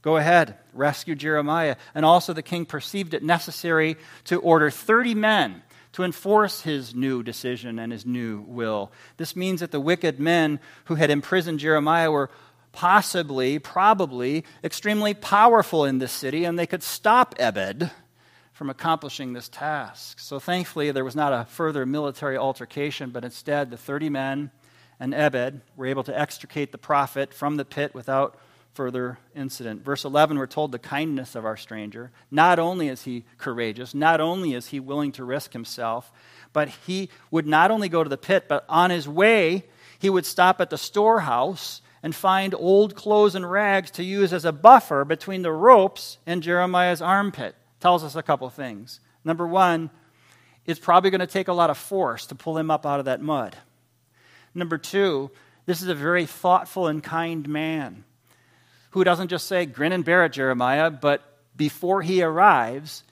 Go 0.00 0.16
ahead, 0.16 0.58
rescue 0.72 1.16
Jeremiah. 1.16 1.74
And 1.92 2.04
also, 2.04 2.32
the 2.32 2.40
king 2.40 2.66
perceived 2.66 3.14
it 3.14 3.24
necessary 3.24 3.96
to 4.26 4.38
order 4.38 4.70
30 4.70 5.16
men 5.16 5.62
to 5.96 6.04
enforce 6.04 6.60
his 6.60 6.94
new 6.94 7.22
decision 7.22 7.78
and 7.78 7.90
his 7.90 8.04
new 8.04 8.42
will. 8.42 8.92
This 9.16 9.34
means 9.34 9.60
that 9.60 9.70
the 9.70 9.80
wicked 9.80 10.20
men 10.20 10.60
who 10.84 10.96
had 10.96 11.08
imprisoned 11.08 11.58
Jeremiah 11.58 12.10
were 12.10 12.28
possibly, 12.70 13.58
probably, 13.58 14.44
extremely 14.62 15.14
powerful 15.14 15.86
in 15.86 15.98
this 15.98 16.12
city, 16.12 16.44
and 16.44 16.58
they 16.58 16.66
could 16.66 16.82
stop 16.82 17.34
Ebed 17.38 17.90
from 18.52 18.68
accomplishing 18.68 19.32
this 19.32 19.48
task. 19.48 20.20
So 20.20 20.38
thankfully, 20.38 20.90
there 20.90 21.02
was 21.02 21.16
not 21.16 21.32
a 21.32 21.46
further 21.46 21.86
military 21.86 22.36
altercation, 22.36 23.08
but 23.08 23.24
instead, 23.24 23.70
the 23.70 23.78
30 23.78 24.10
men 24.10 24.50
and 25.00 25.14
Ebed 25.14 25.62
were 25.76 25.86
able 25.86 26.04
to 26.04 26.18
extricate 26.18 26.72
the 26.72 26.78
prophet 26.78 27.32
from 27.32 27.56
the 27.56 27.64
pit 27.64 27.94
without 27.94 28.38
further 28.76 29.18
incident. 29.34 29.82
Verse 29.82 30.04
11, 30.04 30.38
we're 30.38 30.46
told 30.46 30.70
the 30.70 30.78
kindness 30.78 31.34
of 31.34 31.46
our 31.46 31.56
stranger. 31.56 32.12
Not 32.30 32.58
only 32.58 32.88
is 32.88 33.04
he 33.04 33.24
courageous, 33.38 33.94
not 33.94 34.20
only 34.20 34.52
is 34.52 34.68
he 34.68 34.80
willing 34.80 35.12
to 35.12 35.24
risk 35.24 35.54
himself, 35.54 36.12
but 36.52 36.68
he 36.68 37.08
would 37.30 37.46
not 37.46 37.70
only 37.70 37.88
go 37.88 38.04
to 38.04 38.10
the 38.10 38.18
pit, 38.18 38.44
but 38.48 38.66
on 38.68 38.90
his 38.90 39.08
way, 39.08 39.64
he 39.98 40.10
would 40.10 40.26
stop 40.26 40.60
at 40.60 40.68
the 40.68 40.76
storehouse 40.76 41.80
and 42.02 42.14
find 42.14 42.54
old 42.54 42.94
clothes 42.94 43.34
and 43.34 43.50
rags 43.50 43.90
to 43.92 44.04
use 44.04 44.34
as 44.34 44.44
a 44.44 44.52
buffer 44.52 45.06
between 45.06 45.40
the 45.40 45.52
ropes 45.52 46.18
and 46.26 46.42
Jeremiah's 46.42 47.00
armpit. 47.00 47.56
Tells 47.80 48.04
us 48.04 48.14
a 48.14 48.22
couple 48.22 48.48
things. 48.50 49.00
Number 49.24 49.46
one, 49.46 49.88
it's 50.66 50.78
probably 50.78 51.10
going 51.10 51.20
to 51.20 51.26
take 51.26 51.48
a 51.48 51.54
lot 51.54 51.70
of 51.70 51.78
force 51.78 52.26
to 52.26 52.34
pull 52.34 52.58
him 52.58 52.70
up 52.70 52.84
out 52.84 52.98
of 52.98 53.06
that 53.06 53.22
mud. 53.22 53.56
Number 54.54 54.76
two, 54.76 55.30
this 55.64 55.80
is 55.80 55.88
a 55.88 55.94
very 55.94 56.26
thoughtful 56.26 56.88
and 56.88 57.02
kind 57.02 57.48
man 57.48 58.04
who 58.96 59.04
doesn't 59.04 59.28
just 59.28 59.46
say, 59.46 59.66
grin 59.66 59.92
and 59.92 60.06
bear 60.06 60.24
it, 60.24 60.32
Jeremiah, 60.32 60.90
but 60.90 61.20
before 61.54 62.00
he 62.00 62.22
arrives, 62.22 63.04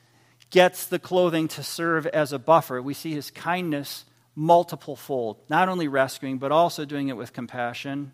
gets 0.48 0.86
the 0.86 0.98
clothing 0.98 1.46
to 1.46 1.62
serve 1.62 2.06
as 2.06 2.32
a 2.32 2.38
buffer. 2.38 2.80
We 2.80 2.94
see 2.94 3.12
his 3.12 3.30
kindness 3.30 4.06
multiple 4.34 4.96
fold, 4.96 5.36
not 5.50 5.68
only 5.68 5.86
rescuing, 5.86 6.38
but 6.38 6.50
also 6.50 6.86
doing 6.86 7.08
it 7.08 7.18
with 7.18 7.34
compassion. 7.34 8.12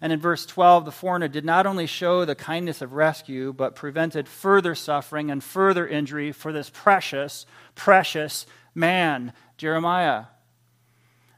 And 0.00 0.12
in 0.12 0.20
verse 0.20 0.46
12, 0.46 0.84
the 0.84 0.92
foreigner 0.92 1.26
did 1.26 1.44
not 1.44 1.66
only 1.66 1.86
show 1.86 2.24
the 2.24 2.36
kindness 2.36 2.82
of 2.82 2.92
rescue, 2.92 3.52
but 3.52 3.74
prevented 3.74 4.28
further 4.28 4.76
suffering 4.76 5.28
and 5.28 5.42
further 5.42 5.88
injury 5.88 6.30
for 6.30 6.52
this 6.52 6.70
precious, 6.72 7.46
precious 7.74 8.46
man, 8.76 9.32
Jeremiah. 9.56 10.26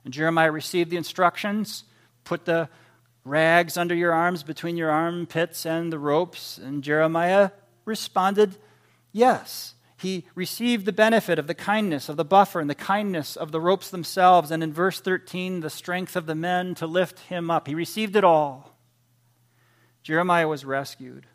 And 0.05 0.13
Jeremiah 0.13 0.53
received 0.53 0.91
the 0.91 0.99
instructions 0.99 1.85
put 2.25 2.45
the 2.45 2.69
rags 3.25 3.77
under 3.77 3.95
your 3.95 4.13
arms, 4.13 4.43
between 4.43 4.77
your 4.77 4.91
armpits 4.91 5.67
and 5.67 5.93
the 5.93 5.99
ropes. 5.99 6.59
And 6.59 6.83
Jeremiah 6.83 7.51
responded, 7.85 8.57
Yes. 9.13 9.75
He 9.97 10.25
received 10.35 10.87
the 10.87 10.93
benefit 10.93 11.39
of 11.39 11.47
the 11.47 11.55
kindness 11.55 12.09
of 12.09 12.17
the 12.17 12.25
buffer 12.25 12.59
and 12.59 12.71
the 12.71 12.75
kindness 12.75 13.37
of 13.37 13.53
the 13.53 13.61
ropes 13.61 13.91
themselves. 13.91 14.51
And 14.51 14.63
in 14.63 14.73
verse 14.73 14.99
13, 14.99 15.61
the 15.61 15.69
strength 15.69 16.17
of 16.17 16.25
the 16.25 16.35
men 16.35 16.75
to 16.77 16.87
lift 16.87 17.19
him 17.19 17.51
up. 17.51 17.67
He 17.67 17.75
received 17.75 18.17
it 18.17 18.25
all. 18.25 18.75
Jeremiah 20.03 20.49
was 20.49 20.65
rescued. 20.65 21.27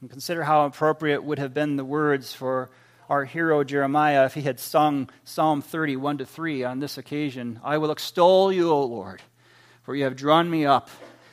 And 0.00 0.10
consider 0.10 0.42
how 0.42 0.66
appropriate 0.66 1.22
would 1.22 1.38
have 1.38 1.54
been 1.54 1.76
the 1.76 1.84
words 1.84 2.32
for 2.32 2.70
our 3.08 3.24
hero 3.24 3.64
Jeremiah 3.64 4.24
if 4.24 4.34
he 4.34 4.42
had 4.42 4.58
sung 4.58 5.10
Psalm 5.24 5.62
31 5.62 6.18
to 6.18 6.26
3 6.26 6.64
on 6.64 6.78
this 6.78 6.96
occasion 6.96 7.60
I 7.62 7.78
will 7.78 7.90
extol 7.90 8.52
you, 8.52 8.70
O 8.70 8.84
Lord, 8.84 9.20
for 9.82 9.94
you 9.94 10.04
have 10.04 10.16
drawn 10.16 10.50
me 10.50 10.66
up 10.66 10.88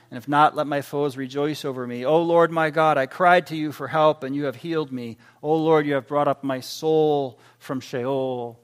and 0.10 0.18
if 0.18 0.28
not, 0.28 0.56
let 0.56 0.68
my 0.68 0.82
foes 0.82 1.18
rejoice 1.18 1.66
over 1.66 1.86
me. 1.86 2.06
O 2.06 2.22
Lord 2.22 2.50
my 2.50 2.70
God, 2.70 2.98
I 2.98 3.08
cried 3.08 3.48
to 3.48 3.58
you 3.58 3.74
for 3.74 3.88
help, 3.88 4.24
and 4.24 4.36
you 4.36 4.46
have 4.46 4.56
healed 4.56 4.92
me. 4.92 5.18
O 5.44 5.54
Lord, 5.56 5.86
you 5.86 5.96
have 5.96 6.08
brought 6.08 6.30
up 6.30 6.44
my 6.44 6.62
soul 6.62 7.40
from 7.60 7.82
Sheol, 7.82 8.58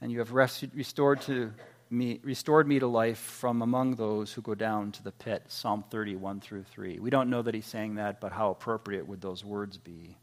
and 0.00 0.10
you 0.10 0.20
have 0.20 0.32
restored, 0.32 1.20
to 1.22 1.52
me, 1.90 2.20
restored 2.22 2.66
me 2.66 2.78
to 2.78 2.86
life 2.86 3.18
from 3.18 3.60
among 3.60 3.96
those 3.96 4.32
who 4.32 4.40
go 4.40 4.54
down 4.54 4.90
to 4.92 5.02
the 5.02 5.12
pit. 5.12 5.42
Psalm 5.48 5.84
31 5.90 6.40
through 6.40 6.64
3. 6.64 6.98
We 6.98 7.10
don't 7.10 7.28
know 7.28 7.42
that 7.42 7.54
he's 7.54 7.66
saying 7.66 7.96
that, 7.96 8.18
but 8.18 8.32
how 8.32 8.50
appropriate 8.50 9.06
would 9.06 9.20
those 9.20 9.44
words 9.44 9.76
be? 9.76 10.16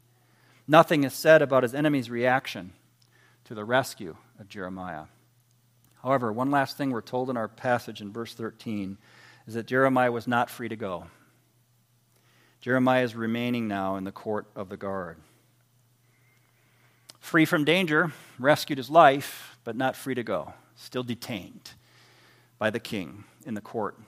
Nothing 0.66 1.04
is 1.04 1.14
said 1.14 1.40
about 1.40 1.62
his 1.62 1.74
enemy's 1.74 2.10
reaction 2.10 2.72
to 3.44 3.54
the 3.54 3.64
rescue 3.64 4.16
of 4.40 4.48
Jeremiah. 4.48 5.04
However, 6.04 6.30
one 6.30 6.50
last 6.50 6.76
thing 6.76 6.90
we're 6.90 7.00
told 7.00 7.30
in 7.30 7.38
our 7.38 7.48
passage 7.48 8.02
in 8.02 8.12
verse 8.12 8.34
13 8.34 8.98
is 9.46 9.54
that 9.54 9.66
Jeremiah 9.66 10.12
was 10.12 10.28
not 10.28 10.50
free 10.50 10.68
to 10.68 10.76
go. 10.76 11.06
Jeremiah 12.60 13.04
is 13.04 13.14
remaining 13.14 13.68
now 13.68 13.96
in 13.96 14.04
the 14.04 14.12
court 14.12 14.46
of 14.54 14.68
the 14.68 14.76
guard. 14.76 15.16
Free 17.20 17.46
from 17.46 17.64
danger, 17.64 18.12
rescued 18.38 18.76
his 18.76 18.90
life, 18.90 19.56
but 19.64 19.76
not 19.76 19.96
free 19.96 20.14
to 20.14 20.22
go. 20.22 20.52
Still 20.76 21.02
detained 21.02 21.70
by 22.58 22.68
the 22.68 22.80
king 22.80 23.24
in 23.46 23.54
the 23.54 23.62
court 23.62 23.98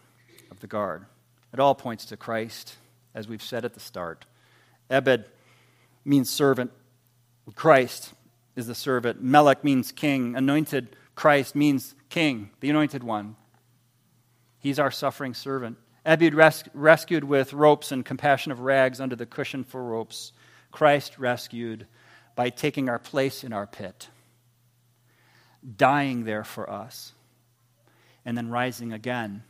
of 0.51 0.61
the 0.61 0.67
guard. 0.67 1.07
It 1.55 1.61
all 1.61 1.75
points 1.75 2.05
to 2.07 2.17
Christ, 2.19 2.77
as 3.15 3.27
we've 3.27 3.43
said 3.43 3.65
at 3.65 3.73
the 3.73 3.81
start. 3.81 4.27
Ebed 4.91 5.25
means 6.05 6.29
servant, 6.29 6.73
Christ 7.55 8.13
is 8.55 8.67
the 8.67 8.75
servant. 8.75 9.23
Melech 9.23 9.65
means 9.65 9.93
king. 9.93 10.37
Anointed 10.37 10.95
Christ 11.17 11.57
means 11.57 11.95
king, 12.11 12.51
the 12.61 12.71
anointed 12.71 13.03
one. 13.03 13.37
He's 14.61 14.79
our 14.79 14.91
suffering 14.91 15.35
servant. 15.35 15.79
Ebed 16.05 16.35
res- 16.35 16.65
rescued 16.73 17.25
with 17.25 17.53
ropes 17.53 17.91
and 17.91 18.05
compassion 18.05 18.53
of 18.53 18.61
rags 18.61 19.01
under 19.01 19.17
the 19.17 19.27
cushion 19.27 19.65
for 19.65 19.83
ropes. 19.83 20.33
Christ 20.71 21.19
rescued 21.19 21.87
by 22.37 22.51
taking 22.51 22.89
our 22.89 22.99
place 22.99 23.43
in 23.43 23.53
our 23.55 23.67
pit, 23.67 24.09
dying 25.77 26.25
there 26.25 26.45
for 26.45 26.69
us, 26.71 27.15
and 28.25 28.37
then 28.37 28.51
rising 28.51 28.93
again, 28.93 29.43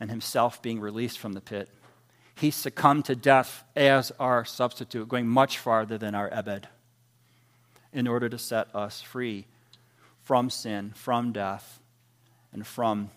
and 0.00 0.10
himself 0.10 0.62
being 0.62 0.80
released 0.80 1.18
from 1.18 1.34
the 1.34 1.40
pit. 1.42 1.68
He 2.34 2.50
succumbed 2.50 3.04
to 3.04 3.14
death 3.14 3.62
as 3.76 4.10
our 4.18 4.46
substitute, 4.46 5.08
going 5.08 5.28
much 5.28 5.58
farther 5.58 5.98
than 5.98 6.14
our 6.14 6.32
Ebed, 6.32 6.66
in 7.92 8.08
order 8.08 8.30
to 8.30 8.38
set 8.38 8.74
us 8.74 9.02
free 9.02 9.46
from 10.22 10.50
sin, 10.50 10.92
from 10.94 11.32
death, 11.32 11.80
and 12.52 12.66
from 12.66 13.10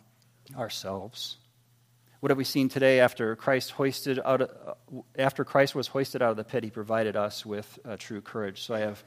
ourselves. 0.56 1.38
What 2.20 2.32
have 2.32 2.38
we 2.38 2.44
seen 2.44 2.70
today 2.70 3.00
after 3.00 3.36
Christ 3.36 3.72
hoisted 3.72 4.20
out 4.26 4.42
of, 4.42 4.78
after 5.18 5.44
Christ 5.44 5.76
was 5.76 5.88
hoisted 5.88 6.22
out 6.22 6.32
of 6.32 6.38
the 6.38 6.44
pit? 6.44 6.64
He 6.64 6.72
provided 6.72 7.16
us 7.16 7.46
with 7.46 7.78
uh, 7.86 7.98
true 7.98 8.22
courage. 8.22 8.64
So 8.64 8.74
I 8.74 8.80
have 8.80 9.04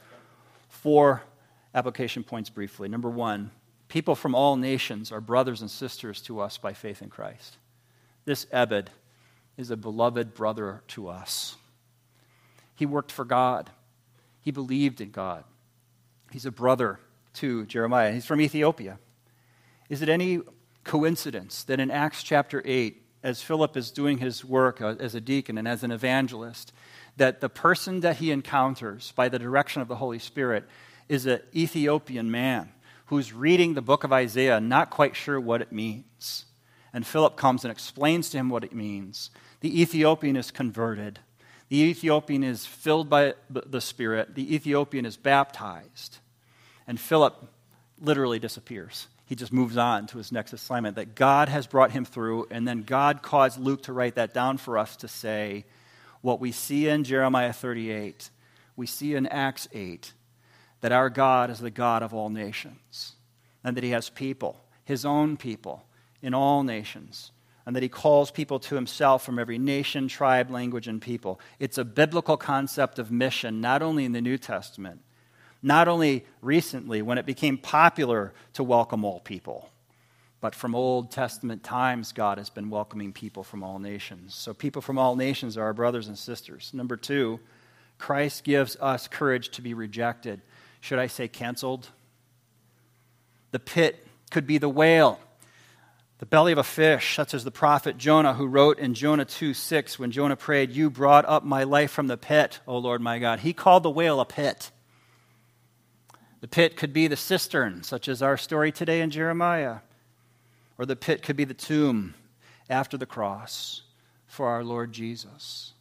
four 0.69 1.23
application 1.75 2.23
points 2.23 2.51
briefly. 2.51 2.89
Number 2.89 3.11
one, 3.11 3.51
people 3.89 4.15
from 4.15 4.35
all 4.35 4.57
nations 4.57 5.11
are 5.11 5.21
brothers 5.21 5.63
and 5.63 5.71
sisters 5.71 6.21
to 6.23 6.41
us 6.41 6.59
by 6.59 6.73
faith 6.73 7.03
in 7.03 7.09
Christ. 7.09 7.57
This 8.25 8.47
Ebed 8.53 8.91
is 9.57 9.71
a 9.71 9.77
beloved 9.77 10.35
brother 10.35 10.83
to 10.89 11.09
us. 11.09 11.57
He 12.77 12.87
worked 12.87 13.11
for 13.11 13.25
God. 13.25 13.71
He 14.41 14.53
believed 14.53 15.01
in 15.01 15.11
God. 15.11 15.43
He's 16.31 16.47
a 16.47 16.53
brother 16.53 17.01
to 17.35 17.67
Jeremiah. 17.67 18.13
He's 18.13 18.27
from 18.27 18.41
Ethiopia. 18.41 18.99
Is 19.89 20.03
it 20.03 20.09
any 20.09 20.41
coincidence 20.85 21.65
that 21.65 21.81
in 21.81 21.91
Acts 21.91 22.23
chapter 22.23 22.63
8, 22.65 23.03
as 23.23 23.43
Philip 23.43 23.77
is 23.77 23.91
doing 23.91 24.19
his 24.19 24.45
work 24.45 24.81
uh, 24.81 24.95
as 24.99 25.15
a 25.15 25.21
deacon 25.21 25.59
and 25.59 25.67
as 25.67 25.83
an 25.83 25.91
evangelist, 25.91 26.73
that 27.17 27.41
the 27.41 27.49
person 27.49 28.01
that 28.01 28.17
he 28.17 28.31
encounters 28.31 29.13
by 29.13 29.29
the 29.29 29.39
direction 29.39 29.83
of 29.83 29.89
the 29.89 29.97
Holy 29.97 30.19
Spirit 30.19 30.65
is 31.09 31.27
an 31.27 31.41
Ethiopian 31.55 32.31
man 32.31 32.71
who's 33.07 33.33
reading 33.33 33.75
the 33.75 33.83
book 33.83 34.05
of 34.05 34.13
Isaiah, 34.13 34.61
not 34.61 34.91
quite 34.91 35.17
sure 35.17 35.41
what 35.41 35.63
it 35.63 35.73
means. 35.73 36.45
And 36.93 37.07
Philip 37.07 37.37
comes 37.37 37.65
and 37.65 37.73
explains 37.73 38.31
to 38.31 38.39
him 38.39 38.51
what 38.51 38.65
it 38.65 38.75
means. 38.75 39.31
The 39.61 39.81
Ethiopian 39.81 40.37
is 40.37 40.51
converted. 40.51 41.19
The 41.69 41.81
Ethiopian 41.81 42.45
is 42.45 42.67
filled 42.67 43.11
by 43.11 43.35
the 43.51 43.81
Spirit. 43.81 44.35
The 44.35 44.55
Ethiopian 44.55 45.05
is 45.05 45.17
baptized. 45.17 46.19
And 46.89 46.99
Philip 46.99 47.37
literally 48.01 48.41
disappears 48.41 49.07
he 49.29 49.35
just 49.35 49.53
moves 49.53 49.77
on 49.77 50.07
to 50.07 50.17
his 50.17 50.33
next 50.33 50.55
assignment 50.55 50.97
that 50.97 51.15
God 51.15 51.51
has 51.51 51.67
brought 51.67 51.91
him 51.91 52.07
through. 52.07 52.47
And 52.51 52.67
then 52.67 52.81
God 52.81 53.21
caused 53.21 53.61
Luke 53.61 53.83
to 53.83 53.93
write 53.93 54.15
that 54.15 54.33
down 54.33 54.57
for 54.57 54.79
us 54.79 54.97
to 54.97 55.09
say 55.09 55.67
what 56.23 56.41
we 56.41 56.51
see 56.51 56.89
in 56.89 57.05
Jeremiah 57.05 57.53
38, 57.53 58.31
we 58.75 58.87
see 58.87 59.15
in 59.15 59.27
Acts 59.27 59.69
8, 59.75 60.15
that 60.81 60.93
our 60.93 61.11
God 61.11 61.51
is 61.51 61.59
the 61.59 61.71
God 61.71 62.03
of 62.03 62.15
all 62.15 62.31
nations, 62.31 63.17
and 63.63 63.77
that 63.77 63.85
he 63.85 63.91
has 63.91 64.09
people, 64.09 64.59
his 64.83 65.05
own 65.05 65.37
people, 65.37 65.85
in 66.23 66.33
all 66.33 66.63
nations, 66.63 67.31
and 67.67 67.77
that 67.77 67.83
he 67.83 67.89
calls 67.91 68.31
people 68.31 68.59
to 68.61 68.77
himself 68.77 69.23
from 69.23 69.39
every 69.39 69.59
nation, 69.59 70.09
tribe, 70.09 70.51
language, 70.51 70.89
and 70.89 71.03
people. 71.03 71.39
It's 71.59 71.77
a 71.77 71.85
biblical 71.85 72.39
concept 72.39 72.99
of 72.99 73.13
mission, 73.13 73.61
not 73.61 73.83
only 73.83 74.07
in 74.07 74.13
the 74.13 74.23
New 74.23 74.39
Testament, 74.39 75.03
not 75.63 75.89
only 75.89 76.25
recently 76.41 77.03
when 77.03 77.19
it 77.19 77.27
became 77.27 77.59
popular 77.59 78.33
to 78.55 78.63
welcome 78.63 79.05
all 79.05 79.21
people, 79.21 79.71
but 80.41 80.55
from 80.55 80.75
Old 80.75 81.11
Testament 81.11 81.65
times, 81.65 82.13
God 82.13 82.39
has 82.39 82.49
been 82.49 82.71
welcoming 82.71 83.13
people 83.13 83.43
from 83.43 83.65
all 83.65 83.81
nations. 83.81 84.35
So, 84.35 84.55
people 84.55 84.83
from 84.83 84.97
all 84.99 85.17
nations 85.17 85.57
are 85.57 85.65
our 85.65 85.73
brothers 85.73 86.07
and 86.07 86.17
sisters. 86.17 86.71
Number 86.73 86.97
two, 86.97 87.41
Christ 87.99 88.45
gives 88.45 88.77
us 88.77 89.09
courage 89.09 89.51
to 89.51 89.63
be 89.63 89.75
rejected. 89.75 90.41
Should 90.81 91.01
I 91.01 91.09
say 91.09 91.27
canceled? 91.27 91.89
The 93.51 93.59
pit 93.59 94.07
could 94.31 94.47
be 94.47 94.59
the 94.59 94.69
whale, 94.69 95.19
the 96.19 96.27
belly 96.27 96.53
of 96.53 96.59
a 96.59 96.65
fish, 96.65 97.17
such 97.17 97.35
as 97.35 97.43
the 97.43 97.51
prophet 97.51 97.99
Jonah, 97.99 98.35
who 98.35 98.47
wrote 98.47 98.79
in 98.79 98.95
Jonah 98.95 99.25
2 99.25 99.55
6, 99.55 99.99
when 99.99 100.13
Jonah 100.13 100.37
prayed, 100.37 100.71
You 100.71 100.89
brought 100.89 101.25
up 101.25 101.45
my 101.45 101.65
life 101.65 101.91
from 101.91 102.07
the 102.07 102.17
pit, 102.17 102.61
O 102.67 102.79
Lord 102.79 103.01
my 103.01 103.19
God. 103.19 103.41
He 103.41 103.53
called 103.53 103.83
the 103.83 103.91
whale 103.91 104.21
a 104.21 104.25
pit. 104.25 104.71
The 106.41 106.49
pit 106.49 106.77
could 106.77 106.93
be 106.93 107.09
the 107.09 107.17
cistern, 107.17 107.83
such 107.83 108.07
as 108.09 108.23
our 108.23 108.37
story 108.37 108.71
today 108.71 109.01
in 109.01 109.11
Jeremiah, 109.11 109.79
or 110.79 110.87
the 110.87 110.95
pit 110.95 111.23
could 111.23 111.37
be 111.37 111.45
the 111.45 111.55
tomb 111.55 112.15
after 112.71 112.97
the 112.97 113.07
cross 113.07 113.83
for 114.27 114.47
our 114.47 114.63
Lord 114.63 114.93
Jesus. 114.93 115.73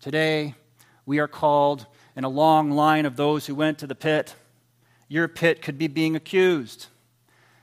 Today, 0.00 0.54
we 1.06 1.18
are 1.20 1.28
called 1.28 1.86
in 2.14 2.24
a 2.24 2.28
long 2.28 2.70
line 2.70 3.06
of 3.06 3.16
those 3.16 3.46
who 3.46 3.54
went 3.54 3.78
to 3.78 3.86
the 3.86 3.94
pit. 3.94 4.34
Your 5.08 5.26
pit 5.26 5.62
could 5.62 5.78
be 5.78 5.88
being 5.88 6.16
accused. 6.16 6.88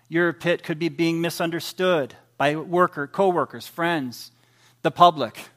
Your 0.08 0.34
pit 0.34 0.64
could 0.64 0.80
be 0.80 0.90
being 0.90 1.22
misunderstood 1.22 2.16
by 2.38 2.56
worker, 2.56 3.06
co-workers, 3.06 3.68
friends, 3.68 4.32
the 4.82 4.90
public. 4.90 5.50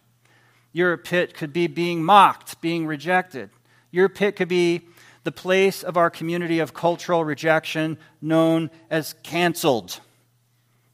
Your 0.73 0.99
pit 0.99 1.33
could 1.33 1.55
be 1.55 1.67
being 1.67 2.05
mocked, 2.05 2.61
being 2.61 2.87
rejected. 2.87 3.49
Your 3.91 4.11
pit 4.11 4.37
could 4.37 4.49
be 4.49 4.83
the 5.24 5.32
place 5.32 5.82
of 5.82 5.96
our 5.96 6.11
community 6.11 6.58
of 6.58 6.74
cultural 6.74 7.24
rejection 7.24 7.98
known 8.20 8.70
as 8.90 9.14
canceled. 9.22 10.00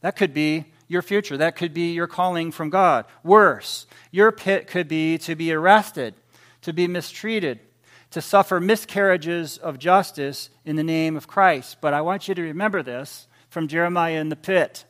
That 0.01 0.15
could 0.15 0.33
be 0.33 0.65
your 0.87 1.01
future. 1.01 1.37
That 1.37 1.55
could 1.55 1.73
be 1.73 1.93
your 1.93 2.07
calling 2.07 2.51
from 2.51 2.69
God. 2.69 3.05
Worse, 3.23 3.87
your 4.11 4.31
pit 4.31 4.67
could 4.67 4.87
be 4.87 5.17
to 5.19 5.35
be 5.35 5.51
arrested, 5.51 6.15
to 6.61 6.73
be 6.73 6.87
mistreated, 6.87 7.59
to 8.11 8.21
suffer 8.21 8.59
miscarriages 8.59 9.57
of 9.57 9.77
justice 9.77 10.49
in 10.65 10.75
the 10.75 10.83
name 10.83 11.15
of 11.15 11.27
Christ. 11.27 11.77
But 11.79 11.93
I 11.93 12.01
want 12.01 12.27
you 12.27 12.35
to 12.35 12.41
remember 12.41 12.81
this 12.81 13.27
from 13.49 13.67
Jeremiah 13.67 14.19
in 14.19 14.29
the 14.29 14.35
pit. 14.35 14.85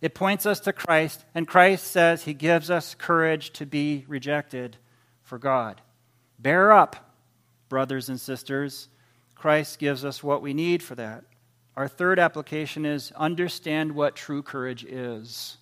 It 0.00 0.14
points 0.14 0.46
us 0.46 0.60
to 0.60 0.72
Christ, 0.72 1.24
and 1.34 1.46
Christ 1.46 1.88
says 1.88 2.24
he 2.24 2.32
gives 2.32 2.70
us 2.70 2.94
courage 2.94 3.50
to 3.54 3.66
be 3.66 4.04
rejected 4.08 4.76
for 5.22 5.38
God. 5.38 5.80
Bear 6.38 6.72
up, 6.72 7.09
brothers 7.70 8.10
and 8.10 8.20
sisters. 8.20 8.88
Christ 9.34 9.78
gives 9.78 10.04
us 10.04 10.22
what 10.22 10.42
we 10.42 10.52
need 10.52 10.82
for 10.82 10.94
that. 10.96 11.24
Our 11.76 11.88
third 11.88 12.18
application 12.18 12.84
is 12.84 13.10
understand 13.16 13.92
what 13.92 14.14
true 14.14 14.42
courage 14.42 14.84
is. 14.84 15.56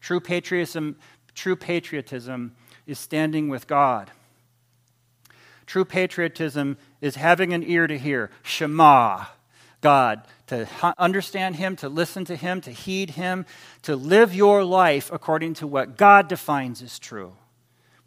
True 0.00 0.20
patriotism, 0.20 0.96
true 1.34 1.56
patriotism 1.56 2.54
is 2.86 3.00
standing 3.00 3.48
with 3.48 3.66
God. 3.66 4.12
True 5.66 5.84
patriotism 5.84 6.78
is 7.00 7.16
having 7.16 7.52
an 7.52 7.64
ear 7.64 7.88
to 7.88 7.98
hear. 7.98 8.30
Shema, 8.42 9.24
God, 9.80 10.22
to 10.46 10.68
understand 10.96 11.56
Him, 11.56 11.74
to 11.76 11.88
listen 11.88 12.24
to 12.26 12.36
Him, 12.36 12.60
to 12.60 12.70
heed 12.70 13.10
Him, 13.10 13.44
to 13.82 13.96
live 13.96 14.34
your 14.34 14.62
life 14.62 15.10
according 15.12 15.54
to 15.54 15.66
what 15.66 15.96
God 15.96 16.28
defines 16.28 16.80
as 16.80 16.98
true. 16.98 17.34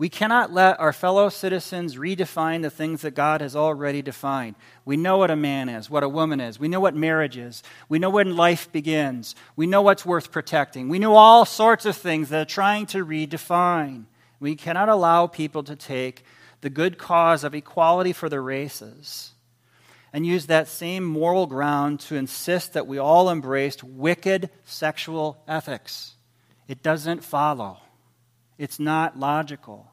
We 0.01 0.09
cannot 0.09 0.51
let 0.51 0.79
our 0.79 0.93
fellow 0.93 1.29
citizens 1.29 1.95
redefine 1.95 2.63
the 2.63 2.71
things 2.71 3.03
that 3.03 3.13
God 3.13 3.39
has 3.39 3.55
already 3.55 4.01
defined. 4.01 4.55
We 4.83 4.97
know 4.97 5.19
what 5.19 5.29
a 5.29 5.35
man 5.35 5.69
is, 5.69 5.91
what 5.91 6.01
a 6.01 6.09
woman 6.09 6.41
is. 6.41 6.59
We 6.59 6.69
know 6.69 6.79
what 6.79 6.95
marriage 6.95 7.37
is. 7.37 7.61
We 7.87 7.99
know 7.99 8.09
when 8.09 8.35
life 8.35 8.71
begins. 8.71 9.35
We 9.55 9.67
know 9.67 9.83
what's 9.83 10.03
worth 10.03 10.31
protecting. 10.31 10.89
We 10.89 10.97
know 10.97 11.13
all 11.13 11.45
sorts 11.45 11.85
of 11.85 11.95
things 11.95 12.29
that 12.29 12.41
are 12.41 12.49
trying 12.49 12.87
to 12.87 13.05
redefine. 13.05 14.05
We 14.39 14.55
cannot 14.55 14.89
allow 14.89 15.27
people 15.27 15.61
to 15.65 15.75
take 15.75 16.25
the 16.61 16.71
good 16.71 16.97
cause 16.97 17.43
of 17.43 17.53
equality 17.53 18.11
for 18.11 18.27
the 18.27 18.41
races 18.41 19.33
and 20.11 20.25
use 20.25 20.47
that 20.47 20.67
same 20.67 21.03
moral 21.03 21.45
ground 21.45 21.99
to 21.99 22.15
insist 22.15 22.73
that 22.73 22.87
we 22.87 22.97
all 22.97 23.29
embraced 23.29 23.83
wicked 23.83 24.49
sexual 24.65 25.43
ethics. 25.47 26.15
It 26.67 26.81
doesn't 26.81 27.23
follow. 27.23 27.77
It's 28.61 28.79
not 28.79 29.17
logical 29.19 29.91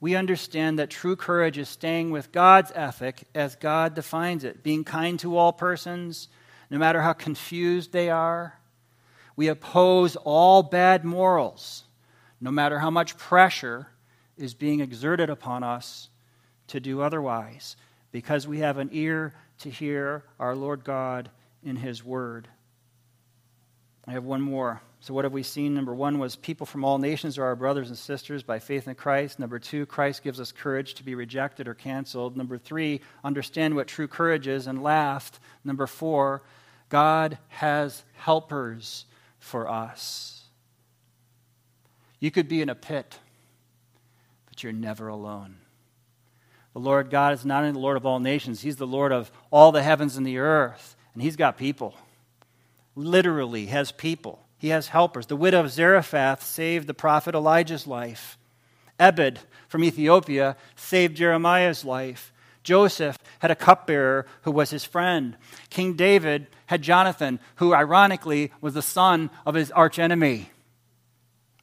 we 0.00 0.16
understand 0.16 0.78
that 0.78 0.88
true 0.88 1.14
courage 1.14 1.58
is 1.58 1.68
staying 1.68 2.10
with 2.10 2.32
God's 2.32 2.72
ethic 2.74 3.24
as 3.34 3.54
God 3.56 3.94
defines 3.94 4.44
it, 4.44 4.62
being 4.62 4.82
kind 4.82 5.20
to 5.20 5.36
all 5.36 5.52
persons, 5.52 6.28
no 6.70 6.78
matter 6.78 7.02
how 7.02 7.12
confused 7.12 7.92
they 7.92 8.08
are. 8.08 8.58
We 9.36 9.48
oppose 9.48 10.16
all 10.16 10.62
bad 10.62 11.04
morals, 11.04 11.84
no 12.40 12.50
matter 12.50 12.78
how 12.78 12.90
much 12.90 13.18
pressure 13.18 13.88
is 14.38 14.54
being 14.54 14.80
exerted 14.80 15.28
upon 15.28 15.62
us 15.62 16.08
to 16.68 16.80
do 16.80 17.02
otherwise, 17.02 17.76
because 18.10 18.48
we 18.48 18.60
have 18.60 18.78
an 18.78 18.88
ear 18.92 19.34
to 19.58 19.68
hear 19.68 20.24
our 20.38 20.56
Lord 20.56 20.82
God 20.82 21.28
in 21.62 21.76
His 21.76 22.02
Word. 22.02 22.48
I 24.06 24.12
have 24.12 24.24
one 24.24 24.40
more. 24.40 24.80
So, 25.02 25.14
what 25.14 25.24
have 25.24 25.32
we 25.32 25.42
seen? 25.42 25.74
Number 25.74 25.94
one 25.94 26.18
was 26.18 26.36
people 26.36 26.66
from 26.66 26.84
all 26.84 26.98
nations 26.98 27.38
are 27.38 27.44
our 27.44 27.56
brothers 27.56 27.88
and 27.88 27.96
sisters 27.96 28.42
by 28.42 28.58
faith 28.58 28.86
in 28.86 28.94
Christ. 28.94 29.38
Number 29.38 29.58
two, 29.58 29.86
Christ 29.86 30.22
gives 30.22 30.38
us 30.38 30.52
courage 30.52 30.94
to 30.94 31.02
be 31.02 31.14
rejected 31.14 31.66
or 31.66 31.74
canceled. 31.74 32.36
Number 32.36 32.58
three, 32.58 33.00
understand 33.24 33.74
what 33.74 33.86
true 33.86 34.06
courage 34.06 34.46
is. 34.46 34.66
And 34.66 34.82
last, 34.82 35.40
number 35.64 35.86
four, 35.86 36.42
God 36.90 37.38
has 37.48 38.04
helpers 38.12 39.06
for 39.38 39.70
us. 39.70 40.44
You 42.18 42.30
could 42.30 42.46
be 42.46 42.60
in 42.60 42.68
a 42.68 42.74
pit, 42.74 43.18
but 44.50 44.62
you're 44.62 44.70
never 44.70 45.08
alone. 45.08 45.56
The 46.74 46.80
Lord 46.80 47.08
God 47.08 47.32
is 47.32 47.46
not 47.46 47.62
only 47.62 47.72
the 47.72 47.78
Lord 47.78 47.96
of 47.96 48.04
all 48.04 48.20
nations, 48.20 48.60
He's 48.60 48.76
the 48.76 48.86
Lord 48.86 49.12
of 49.12 49.32
all 49.50 49.72
the 49.72 49.82
heavens 49.82 50.18
and 50.18 50.26
the 50.26 50.38
earth, 50.38 50.94
and 51.14 51.22
He's 51.22 51.36
got 51.36 51.56
people. 51.56 51.94
Literally, 52.94 53.66
has 53.66 53.92
people. 53.92 54.44
He 54.60 54.68
has 54.68 54.88
helpers. 54.88 55.26
The 55.26 55.36
widow 55.36 55.60
of 55.60 55.70
Zarephath 55.70 56.44
saved 56.44 56.86
the 56.86 56.92
prophet 56.92 57.34
Elijah's 57.34 57.86
life. 57.86 58.36
Ebed 58.98 59.40
from 59.68 59.82
Ethiopia 59.82 60.54
saved 60.76 61.16
Jeremiah's 61.16 61.82
life. 61.82 62.30
Joseph 62.62 63.16
had 63.38 63.50
a 63.50 63.56
cupbearer 63.56 64.26
who 64.42 64.50
was 64.50 64.68
his 64.68 64.84
friend. 64.84 65.38
King 65.70 65.94
David 65.94 66.46
had 66.66 66.82
Jonathan, 66.82 67.40
who 67.56 67.72
ironically 67.72 68.52
was 68.60 68.74
the 68.74 68.82
son 68.82 69.30
of 69.46 69.54
his 69.54 69.72
archenemy. 69.72 70.50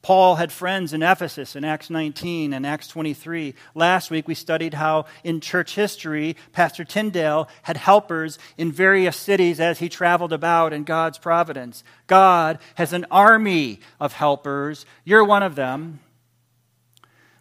Paul 0.02 0.36
had 0.36 0.52
friends 0.52 0.94
in 0.94 1.04
Ephesus 1.04 1.56
in 1.56 1.64
Acts 1.64 1.90
19 1.90 2.54
and 2.54 2.66
Acts 2.66 2.88
23. 2.88 3.56
Last 3.76 4.12
week 4.12 4.28
we 4.28 4.36
studied 4.36 4.76
how 4.76 5.06
in 5.24 5.42
church 5.42 5.76
history, 5.76 6.36
Pastor 6.52 6.84
Tyndale 6.84 7.50
had 7.64 7.78
helpers 7.78 8.38
in 8.58 8.72
various 8.72 9.18
cities 9.18 9.60
as 9.60 9.80
he 9.80 9.90
traveled 9.90 10.34
about 10.34 10.74
in 10.74 10.84
God's 10.84 11.18
providence. 11.18 11.84
God 12.06 12.60
has 12.76 12.94
an 12.94 13.06
army 13.10 13.80
of 14.00 14.14
helpers. 14.14 14.86
You're 15.04 15.26
one 15.26 15.44
of 15.44 15.56
them, 15.56 16.00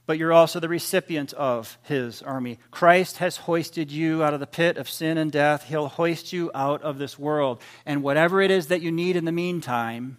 but 0.06 0.18
you're 0.18 0.32
also 0.32 0.60
the 0.60 0.68
recipient 0.68 1.32
of 1.34 1.76
his 1.82 2.22
army. 2.22 2.58
Christ 2.70 3.18
has 3.18 3.36
hoisted 3.36 3.90
you 3.90 4.22
out 4.22 4.34
of 4.34 4.40
the 4.40 4.46
pit 4.46 4.76
of 4.76 4.88
sin 4.88 5.18
and 5.18 5.30
death. 5.30 5.64
He'll 5.64 5.88
hoist 5.88 6.32
you 6.32 6.50
out 6.54 6.82
of 6.82 6.98
this 6.98 7.18
world. 7.18 7.60
And 7.84 8.02
whatever 8.02 8.40
it 8.40 8.50
is 8.50 8.68
that 8.68 8.82
you 8.82 8.92
need 8.92 9.16
in 9.16 9.24
the 9.24 9.32
meantime, 9.32 10.18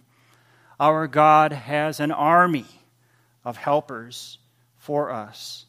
our 0.80 1.06
God 1.06 1.52
has 1.52 2.00
an 2.00 2.12
army 2.12 2.66
of 3.44 3.56
helpers 3.56 4.38
for 4.76 5.10
us. 5.10 5.66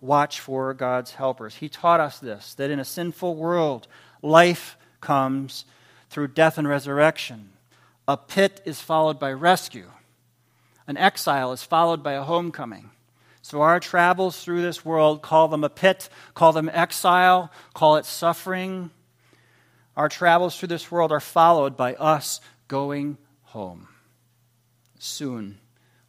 Watch 0.00 0.40
for 0.40 0.74
God's 0.74 1.12
helpers. 1.12 1.56
He 1.56 1.68
taught 1.68 2.00
us 2.00 2.18
this 2.18 2.54
that 2.54 2.70
in 2.70 2.80
a 2.80 2.84
sinful 2.84 3.36
world, 3.36 3.86
life 4.20 4.76
comes 5.00 5.64
through 6.10 6.28
death 6.28 6.58
and 6.58 6.68
resurrection. 6.68 7.50
A 8.06 8.16
pit 8.16 8.60
is 8.64 8.80
followed 8.80 9.18
by 9.18 9.32
rescue, 9.32 9.90
an 10.86 10.96
exile 10.96 11.52
is 11.52 11.62
followed 11.62 12.02
by 12.02 12.12
a 12.12 12.22
homecoming. 12.22 12.90
So, 13.44 13.60
our 13.60 13.80
travels 13.80 14.42
through 14.42 14.62
this 14.62 14.84
world, 14.84 15.20
call 15.20 15.48
them 15.48 15.64
a 15.64 15.68
pit, 15.68 16.08
call 16.32 16.52
them 16.52 16.70
exile, 16.72 17.50
call 17.74 17.96
it 17.96 18.06
suffering. 18.06 18.90
Our 19.96 20.08
travels 20.08 20.56
through 20.56 20.68
this 20.68 20.92
world 20.92 21.10
are 21.10 21.20
followed 21.20 21.76
by 21.76 21.94
us 21.94 22.40
going 22.68 23.18
home 23.42 23.88
soon 25.02 25.58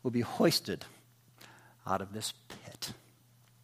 will 0.03 0.12
be 0.12 0.21
hoisted 0.21 0.86
out 1.88 2.01
of 2.01 2.13
this 2.13 2.34
pit. 2.47 2.93